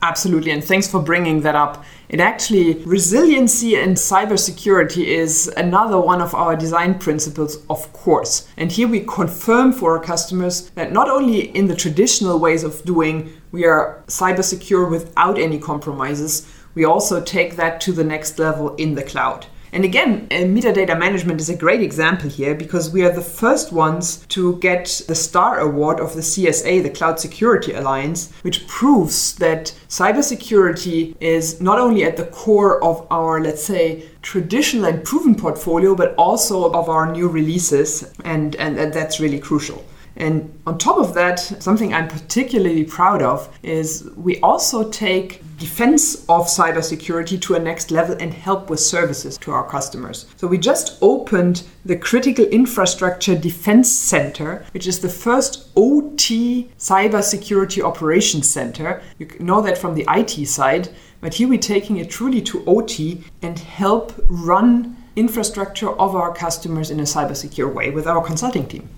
Absolutely, 0.02 0.50
and 0.50 0.64
thanks 0.64 0.88
for 0.88 1.00
bringing 1.00 1.42
that 1.42 1.54
up. 1.54 1.84
It 2.10 2.20
actually, 2.20 2.84
resiliency 2.86 3.76
and 3.76 3.96
cybersecurity 3.96 5.06
is 5.06 5.48
another 5.58 6.00
one 6.00 6.24
of 6.24 6.34
our 6.34 6.56
design 6.56 6.98
principles, 6.98 7.64
of 7.70 7.94
course. 7.94 8.48
And 8.58 8.72
here 8.72 8.88
we 8.88 9.02
confirm 9.02 9.72
for 9.72 9.96
our 9.96 10.04
customers 10.04 10.72
that 10.72 10.92
not 10.92 11.08
only 11.08 11.56
in 11.56 11.68
the 11.68 11.76
traditional 11.76 12.40
ways 12.40 12.64
of 12.64 12.84
doing, 12.84 13.32
we 13.52 13.64
are 13.64 14.04
cyber 14.08 14.44
secure 14.44 14.90
without 14.90 15.38
any 15.38 15.60
compromises, 15.60 16.52
we 16.74 16.84
also 16.84 17.22
take 17.22 17.58
that 17.58 17.80
to 17.82 17.92
the 17.92 18.04
next 18.04 18.40
level 18.40 18.74
in 18.78 18.96
the 18.96 19.04
cloud. 19.04 19.46
And 19.76 19.84
again, 19.84 20.30
uh, 20.32 20.46
meter 20.46 20.72
data 20.72 20.96
management 20.96 21.42
is 21.42 21.50
a 21.50 21.56
great 21.56 21.82
example 21.82 22.30
here 22.30 22.56
because 22.56 22.90
we 22.92 23.04
are 23.04 23.12
the 23.12 23.20
first 23.20 23.74
ones 23.74 24.26
to 24.28 24.58
get 24.60 25.02
the 25.10 25.16
STAR 25.16 25.60
award 25.60 26.00
of 26.00 26.14
the 26.16 26.22
CSA, 26.22 26.82
the 26.82 26.90
Cloud 26.90 27.20
Security 27.20 27.74
Alliance, 27.74 28.32
which 28.44 28.66
proves 28.68 29.36
that 29.36 29.78
cybersecurity 29.90 31.18
is 31.20 31.60
not 31.60 31.78
only 31.78 32.06
at 32.06 32.16
the 32.16 32.24
core 32.28 32.82
of 32.82 33.06
our, 33.12 33.42
let's 33.42 33.66
say, 33.66 34.06
traditional 34.22 34.86
and 34.86 35.04
proven 35.04 35.36
portfolio, 35.36 35.94
but 35.94 36.16
also 36.16 36.72
of 36.72 36.88
our 36.88 37.12
new 37.12 37.28
releases. 37.28 38.14
And, 38.24 38.56
and, 38.56 38.80
and 38.80 38.94
that's 38.94 39.20
really 39.20 39.40
crucial. 39.40 39.84
And 40.18 40.58
on 40.66 40.78
top 40.78 40.98
of 40.98 41.14
that, 41.16 41.40
something 41.40 41.94
I'm 41.94 42.08
particularly 42.08 42.86
proud 42.86 43.22
of 43.22 43.56
is 43.64 44.10
we 44.16 44.40
also 44.40 44.90
take 44.90 45.42
defense 45.58 46.16
of 46.30 46.48
cybersecurity 46.48 47.42
to 47.42 47.56
a 47.56 47.60
next 47.60 47.92
level 47.92 48.16
and 48.20 48.34
help 48.34 48.70
with 48.70 48.80
services 48.80 49.38
to 49.40 49.52
our 49.52 49.68
customers. 49.68 50.26
So 50.36 50.48
we 50.48 50.58
just 50.58 50.98
opened 51.02 51.64
the 51.86 51.96
Critical 51.96 52.46
Infrastructure 52.46 53.36
Defense 53.36 53.92
Center, 53.92 54.66
which 54.72 54.88
is 54.88 55.00
the 55.00 55.10
first 55.10 55.70
OT 55.76 56.70
cybersecurity 56.78 57.84
operations 57.84 58.50
center. 58.50 59.02
You 59.18 59.28
know 59.40 59.62
that 59.62 59.78
from 59.78 59.96
the 59.96 60.06
IT 60.10 60.48
side, 60.48 60.90
but 61.22 61.34
here 61.34 61.48
we're 61.48 61.60
taking 61.60 61.98
it 61.98 62.10
truly 62.10 62.42
to 62.44 62.64
OT 62.66 63.24
and 63.42 63.58
help 63.58 64.14
run 64.28 64.98
infrastructure 65.16 65.90
of 65.90 66.16
our 66.16 66.34
customers 66.34 66.92
in 66.92 67.00
a 67.00 67.04
cybersecure 67.04 67.74
way 67.74 67.90
with 67.90 68.06
our 68.06 68.22
consulting 68.22 68.68
team. 68.68 68.90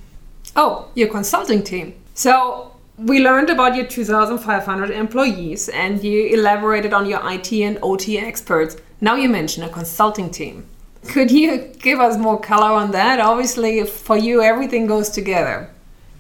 Oh, 0.60 0.88
your 0.96 1.10
consulting 1.10 1.62
team. 1.62 1.94
So 2.16 2.74
we 2.98 3.24
learned 3.24 3.52
about 3.52 3.76
your 3.76 3.86
2,500 3.86 4.90
employees 4.90 5.70
and 5.70 6.04
you 6.04 6.30
elaborated 6.30 6.94
on 6.96 7.06
your 7.06 7.22
IT 7.32 7.54
and 7.54 7.78
OT 7.84 8.18
experts. 8.18 8.76
Now 9.00 9.14
you 9.14 9.30
mention 9.30 9.62
a 9.64 9.70
consulting 9.70 10.32
team. 10.32 10.66
Could 11.10 11.30
you 11.30 11.60
give 11.78 12.00
us 12.00 12.18
more 12.18 12.40
color 12.40 12.74
on 12.74 12.90
that? 12.90 13.20
Obviously, 13.20 13.86
for 13.86 14.18
you, 14.18 14.42
everything 14.42 14.88
goes 14.88 15.10
together. 15.10 15.70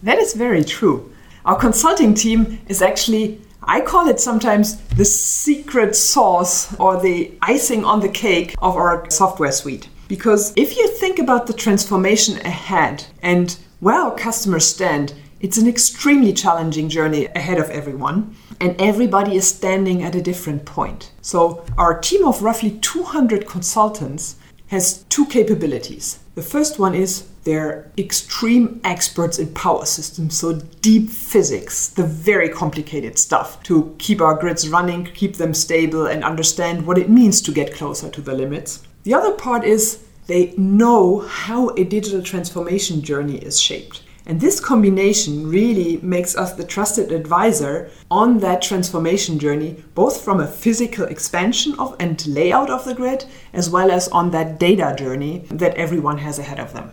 That 0.03 0.19
is 0.19 0.35
very 0.35 0.63
true. 0.63 1.11
Our 1.43 1.55
consulting 1.55 2.13
team 2.13 2.59
is 2.67 2.83
actually, 2.83 3.41
I 3.63 3.81
call 3.81 4.07
it 4.07 4.19
sometimes 4.19 4.77
the 4.89 5.05
secret 5.05 5.95
sauce 5.95 6.79
or 6.79 7.01
the 7.01 7.33
icing 7.41 7.83
on 7.83 8.01
the 8.01 8.09
cake 8.09 8.53
of 8.61 8.75
our 8.75 9.09
software 9.09 9.51
suite. 9.51 9.89
Because 10.07 10.53
if 10.55 10.77
you 10.77 10.87
think 10.89 11.17
about 11.17 11.47
the 11.47 11.53
transformation 11.53 12.37
ahead 12.45 13.05
and 13.23 13.57
where 13.79 13.95
our 13.95 14.15
customers 14.15 14.67
stand, 14.67 15.13
it's 15.39 15.57
an 15.57 15.67
extremely 15.67 16.33
challenging 16.33 16.89
journey 16.89 17.27
ahead 17.27 17.59
of 17.59 17.69
everyone, 17.69 18.35
and 18.59 18.79
everybody 18.81 19.35
is 19.35 19.47
standing 19.47 20.01
at 20.01 20.15
a 20.15 20.21
different 20.21 20.65
point. 20.65 21.11
So, 21.21 21.63
our 21.77 21.99
team 21.99 22.25
of 22.25 22.41
roughly 22.41 22.71
200 22.81 23.45
consultants 23.45 24.37
has 24.67 25.03
two 25.09 25.25
capabilities. 25.27 26.19
The 26.33 26.41
first 26.41 26.79
one 26.79 26.95
is 26.95 27.27
they're 27.43 27.89
extreme 27.97 28.81
experts 28.83 29.39
in 29.39 29.53
power 29.53 29.85
systems, 29.85 30.37
so 30.37 30.53
deep 30.81 31.09
physics, 31.09 31.87
the 31.87 32.03
very 32.03 32.49
complicated 32.49 33.17
stuff 33.17 33.63
to 33.63 33.95
keep 33.99 34.21
our 34.21 34.35
grids 34.35 34.67
running, 34.67 35.05
keep 35.05 35.37
them 35.37 35.53
stable, 35.53 36.07
and 36.07 36.23
understand 36.23 36.85
what 36.85 36.97
it 36.97 37.09
means 37.09 37.41
to 37.41 37.51
get 37.51 37.73
closer 37.73 38.09
to 38.09 38.21
the 38.21 38.33
limits. 38.33 38.83
The 39.03 39.13
other 39.13 39.31
part 39.31 39.63
is 39.63 40.03
they 40.27 40.53
know 40.57 41.19
how 41.19 41.69
a 41.69 41.83
digital 41.83 42.21
transformation 42.21 43.01
journey 43.01 43.37
is 43.37 43.59
shaped. 43.59 44.03
And 44.25 44.41
this 44.41 44.59
combination 44.59 45.49
really 45.49 45.97
makes 46.03 46.35
us 46.35 46.51
the 46.51 46.65
trusted 46.65 47.13
advisor 47.13 47.89
on 48.11 48.39
that 48.39 48.61
transformation 48.61 49.39
journey, 49.39 49.81
both 49.95 50.21
from 50.21 50.41
a 50.41 50.47
physical 50.47 51.05
expansion 51.05 51.75
of 51.79 51.95
and 51.97 52.27
layout 52.27 52.69
of 52.69 52.83
the 52.83 52.93
grid, 52.93 53.23
as 53.53 53.69
well 53.69 53.89
as 53.89 54.09
on 54.09 54.31
that 54.31 54.59
data 54.59 54.93
journey 54.97 55.45
that 55.49 55.75
everyone 55.75 56.17
has 56.17 56.39
ahead 56.39 56.59
of 56.59 56.73
them. 56.73 56.91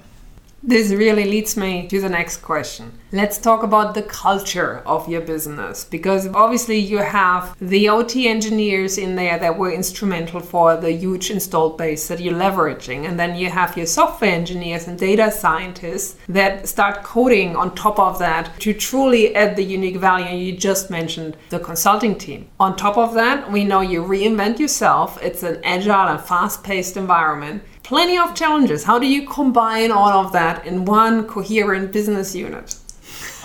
This 0.67 0.93
really 0.93 1.27
leads 1.27 1.59
me 1.59 1.87
to 1.89 2.01
the 2.01 2.09
next 2.09 2.39
question. 2.39 2.99
Let's 3.13 3.37
talk 3.37 3.63
about 3.63 3.93
the 3.93 4.03
culture 4.03 4.79
of 4.87 5.07
your 5.07 5.21
business 5.21 5.85
because 5.85 6.27
obviously 6.29 6.79
you 6.79 6.99
have 6.99 7.55
the 7.61 7.91
OT 7.91 8.27
engineers 8.27 8.97
in 8.97 9.15
there 9.15 9.39
that 9.39 9.59
were 9.59 9.71
instrumental 9.71 10.41
for 10.41 10.79
the 10.79 10.91
huge 10.91 11.31
installed 11.31 11.77
base 11.77 12.09
that 12.09 12.19
you're 12.19 12.33
leveraging. 12.33 13.07
And 13.07 13.21
then 13.21 13.37
you 13.37 13.51
have 13.51 13.77
your 13.77 13.85
software 13.85 14.33
engineers 14.33 14.89
and 14.89 14.99
data 14.99 15.31
scientists 15.31 16.17
that 16.31 16.67
start 16.67 17.05
coding 17.05 17.57
on 17.57 17.75
top 17.75 17.99
of 17.99 18.19
that 18.21 18.59
to 18.61 18.73
truly 18.73 19.37
add 19.37 19.57
the 19.57 19.65
unique 19.65 19.99
value. 19.99 20.35
You 20.35 20.57
just 20.57 20.91
mentioned 20.91 21.37
the 21.51 21.59
consulting 21.59 22.17
team. 22.17 22.49
On 22.59 22.75
top 22.75 22.97
of 22.97 23.13
that, 23.13 23.53
we 23.53 23.65
know 23.65 23.83
you 23.83 24.03
reinvent 24.03 24.59
yourself, 24.59 25.23
it's 25.23 25.43
an 25.43 25.61
agile 25.63 26.09
and 26.09 26.21
fast 26.21 26.65
paced 26.65 26.97
environment 26.97 27.63
plenty 27.85 28.19
of 28.19 28.35
challenges. 28.35 28.83
How 28.83 28.99
do 28.99 29.07
you 29.07 29.29
combine 29.29 29.93
all 29.93 30.09
of 30.09 30.33
that 30.33 30.67
in 30.67 30.85
one 30.85 31.29
coherent 31.29 31.93
business 31.93 32.35
unit? 32.35 32.77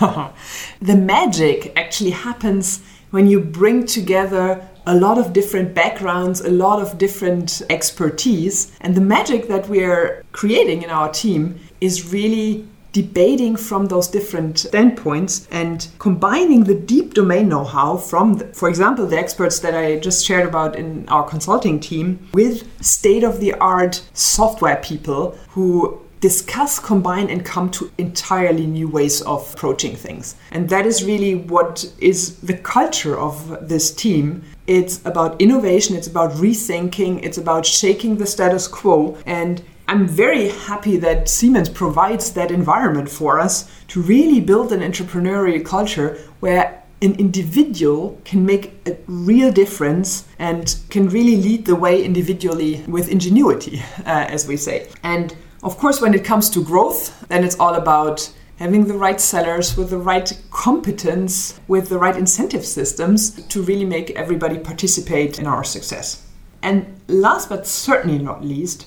the 0.00 0.96
magic 0.96 1.72
actually 1.76 2.10
happens 2.10 2.80
when 3.10 3.26
you 3.26 3.38
bring 3.38 3.86
together 3.86 4.66
a 4.86 4.94
lot 4.94 5.18
of 5.18 5.32
different 5.32 5.74
backgrounds, 5.74 6.40
a 6.40 6.50
lot 6.50 6.80
of 6.80 6.96
different 6.96 7.62
expertise. 7.68 8.72
And 8.80 8.94
the 8.94 9.00
magic 9.00 9.46
that 9.48 9.68
we're 9.68 10.24
creating 10.32 10.82
in 10.82 10.90
our 10.90 11.12
team 11.12 11.60
is 11.80 12.12
really 12.12 12.66
debating 12.92 13.56
from 13.56 13.86
those 13.86 14.08
different 14.08 14.58
standpoints 14.58 15.46
and 15.50 15.88
combining 15.98 16.64
the 16.64 16.74
deep 16.74 17.14
domain 17.14 17.48
know-how 17.48 17.96
from 17.96 18.34
the, 18.34 18.46
for 18.46 18.68
example 18.68 19.06
the 19.06 19.16
experts 19.16 19.60
that 19.60 19.74
i 19.74 19.96
just 19.98 20.24
shared 20.24 20.48
about 20.48 20.76
in 20.76 21.08
our 21.08 21.26
consulting 21.26 21.78
team 21.78 22.18
with 22.34 22.66
state-of-the-art 22.82 24.02
software 24.12 24.76
people 24.76 25.36
who 25.50 26.00
discuss, 26.20 26.78
combine, 26.78 27.30
and 27.30 27.44
come 27.44 27.70
to 27.70 27.90
entirely 27.96 28.66
new 28.66 28.86
ways 28.86 29.22
of 29.22 29.52
approaching 29.54 29.96
things. 29.96 30.36
And 30.50 30.68
that 30.68 30.86
is 30.86 31.02
really 31.02 31.34
what 31.34 31.90
is 31.98 32.36
the 32.40 32.56
culture 32.58 33.18
of 33.18 33.68
this 33.68 33.90
team. 33.90 34.44
It's 34.66 35.04
about 35.06 35.40
innovation, 35.40 35.96
it's 35.96 36.06
about 36.06 36.32
rethinking, 36.32 37.24
it's 37.24 37.38
about 37.38 37.64
shaking 37.64 38.18
the 38.18 38.26
status 38.26 38.68
quo 38.68 39.16
and 39.24 39.62
I'm 39.90 40.06
very 40.06 40.50
happy 40.50 40.98
that 40.98 41.28
Siemens 41.28 41.68
provides 41.68 42.30
that 42.34 42.52
environment 42.52 43.08
for 43.08 43.40
us 43.40 43.68
to 43.88 44.00
really 44.00 44.38
build 44.38 44.70
an 44.70 44.82
entrepreneurial 44.82 45.64
culture 45.64 46.16
where 46.38 46.84
an 47.02 47.16
individual 47.16 48.16
can 48.24 48.46
make 48.46 48.72
a 48.86 48.96
real 49.08 49.50
difference 49.50 50.28
and 50.38 50.76
can 50.90 51.08
really 51.08 51.34
lead 51.34 51.66
the 51.66 51.74
way 51.74 52.04
individually 52.04 52.84
with 52.86 53.08
ingenuity, 53.08 53.82
uh, 54.06 54.26
as 54.28 54.46
we 54.46 54.56
say. 54.56 54.86
And 55.02 55.34
of 55.64 55.76
course, 55.76 56.00
when 56.00 56.14
it 56.14 56.24
comes 56.24 56.48
to 56.50 56.62
growth, 56.62 57.26
then 57.26 57.42
it's 57.42 57.58
all 57.58 57.74
about 57.74 58.32
having 58.60 58.86
the 58.86 58.94
right 58.94 59.20
sellers 59.20 59.76
with 59.76 59.90
the 59.90 59.98
right 59.98 60.40
competence, 60.52 61.58
with 61.66 61.88
the 61.88 61.98
right 61.98 62.16
incentive 62.16 62.64
systems 62.64 63.44
to 63.48 63.60
really 63.60 63.86
make 63.86 64.12
everybody 64.12 64.56
participate 64.56 65.40
in 65.40 65.48
our 65.48 65.64
success. 65.64 66.24
And 66.62 67.00
last 67.08 67.48
but 67.48 67.66
certainly 67.66 68.18
not 68.18 68.44
least, 68.44 68.86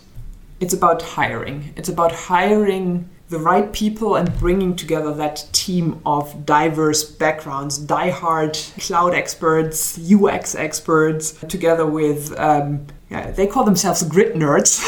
it's 0.63 0.73
about 0.73 1.01
hiring. 1.01 1.73
It's 1.75 1.89
about 1.89 2.13
hiring 2.13 3.09
the 3.27 3.37
right 3.37 3.73
people 3.73 4.15
and 4.15 4.33
bringing 4.39 4.77
together 4.77 5.13
that 5.15 5.45
team 5.51 6.01
of 6.05 6.45
diverse 6.45 7.03
backgrounds, 7.03 7.85
diehard 7.85 8.53
cloud 8.79 9.13
experts, 9.13 9.99
UX 9.99 10.55
experts, 10.55 11.33
together 11.49 11.85
with, 11.85 12.33
um, 12.39 12.87
yeah, 13.09 13.31
they 13.31 13.45
call 13.45 13.65
themselves 13.65 14.03
grid 14.03 14.35
nerds. 14.35 14.81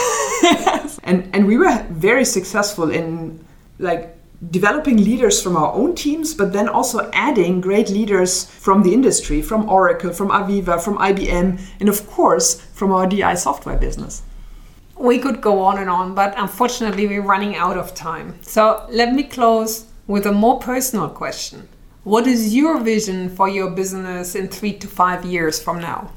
and, 1.03 1.29
and 1.33 1.45
we 1.45 1.57
were 1.57 1.85
very 1.89 2.23
successful 2.23 2.89
in 2.89 3.43
like 3.79 4.15
developing 4.49 4.95
leaders 4.95 5.41
from 5.43 5.57
our 5.57 5.73
own 5.73 5.93
teams, 5.93 6.33
but 6.33 6.53
then 6.53 6.69
also 6.69 7.09
adding 7.11 7.59
great 7.59 7.89
leaders 7.89 8.45
from 8.45 8.83
the 8.83 8.93
industry, 8.93 9.41
from 9.41 9.69
Oracle, 9.69 10.13
from 10.13 10.29
AVEVA, 10.29 10.81
from 10.81 10.97
IBM, 10.99 11.59
and 11.81 11.89
of 11.89 12.07
course 12.07 12.61
from 12.61 12.93
our 12.93 13.05
DI 13.07 13.35
software 13.35 13.77
business. 13.77 14.21
We 14.97 15.19
could 15.19 15.41
go 15.41 15.59
on 15.61 15.77
and 15.77 15.89
on, 15.89 16.15
but 16.15 16.33
unfortunately, 16.37 17.07
we're 17.07 17.21
running 17.21 17.55
out 17.55 17.77
of 17.77 17.93
time. 17.93 18.39
So 18.41 18.85
let 18.89 19.13
me 19.13 19.23
close 19.23 19.85
with 20.07 20.25
a 20.25 20.31
more 20.31 20.59
personal 20.59 21.09
question. 21.09 21.67
What 22.03 22.27
is 22.27 22.55
your 22.55 22.79
vision 22.79 23.29
for 23.29 23.49
your 23.49 23.71
business 23.71 24.35
in 24.35 24.47
three 24.47 24.73
to 24.73 24.87
five 24.87 25.25
years 25.25 25.61
from 25.61 25.81
now? 25.81 26.11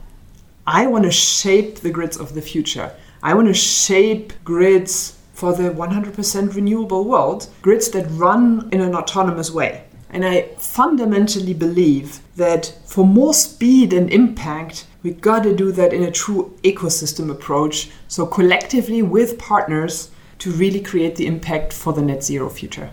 I 0.67 0.87
want 0.87 1.05
to 1.05 1.11
shape 1.11 1.77
the 1.77 1.91
grids 1.91 2.19
of 2.19 2.35
the 2.35 2.43
future. 2.43 2.93
I 3.23 3.35
want 3.35 3.49
to 3.49 3.55
shape 3.55 4.33
grids 4.45 5.19
for 5.33 5.55
the 5.55 5.71
100% 5.71 6.55
renewable 6.55 7.05
world, 7.05 7.49
grids 7.63 7.89
that 7.93 8.07
run 8.11 8.69
in 8.71 8.81
an 8.81 8.95
autonomous 8.95 9.51
way. 9.51 9.85
And 10.11 10.25
I 10.25 10.43
fundamentally 10.59 11.55
believe 11.55 12.21
that 12.37 12.75
for 12.85 13.07
more 13.07 13.33
speed 13.33 13.93
and 13.93 14.11
impact, 14.11 14.87
we 15.09 15.15
got 15.15 15.43
to 15.43 15.57
do 15.57 15.73
that 15.73 15.95
in 15.95 16.03
a 16.03 16.11
true 16.11 16.55
ecosystem 16.63 17.31
approach. 17.31 17.89
So, 18.09 18.27
collectively 18.27 19.01
with 19.01 19.39
partners 19.39 20.11
to 20.41 20.51
really 20.51 20.81
create 20.81 21.17
the 21.17 21.27
impact 21.27 21.73
for 21.73 21.95
the 21.95 22.03
net 22.03 22.23
zero 22.23 22.51
future. 22.51 22.91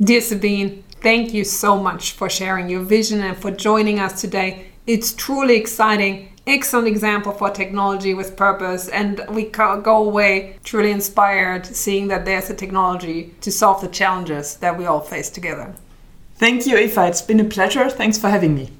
Dear 0.00 0.22
Sabine, 0.22 0.82
thank 1.02 1.34
you 1.34 1.44
so 1.44 1.76
much 1.76 2.12
for 2.12 2.30
sharing 2.30 2.70
your 2.70 2.82
vision 2.82 3.20
and 3.20 3.36
for 3.36 3.50
joining 3.50 4.00
us 4.00 4.20
today. 4.22 4.68
It's 4.86 5.12
truly 5.12 5.56
exciting 5.56 6.28
excellent 6.46 6.88
example 6.88 7.32
for 7.32 7.50
technology 7.50 8.14
with 8.14 8.34
purpose 8.34 8.88
and 8.88 9.20
we 9.28 9.44
go 9.44 9.96
away 10.08 10.56
truly 10.64 10.90
inspired 10.90 11.66
seeing 11.66 12.08
that 12.08 12.24
there's 12.24 12.48
a 12.48 12.54
technology 12.54 13.32
to 13.42 13.52
solve 13.52 13.80
the 13.82 13.88
challenges 13.88 14.56
that 14.56 14.76
we 14.76 14.86
all 14.86 15.00
face 15.00 15.28
together 15.28 15.72
thank 16.36 16.66
you 16.66 16.78
Eva 16.78 17.06
it's 17.06 17.20
been 17.20 17.40
a 17.40 17.44
pleasure 17.44 17.90
thanks 17.90 18.18
for 18.18 18.30
having 18.30 18.54
me 18.54 18.70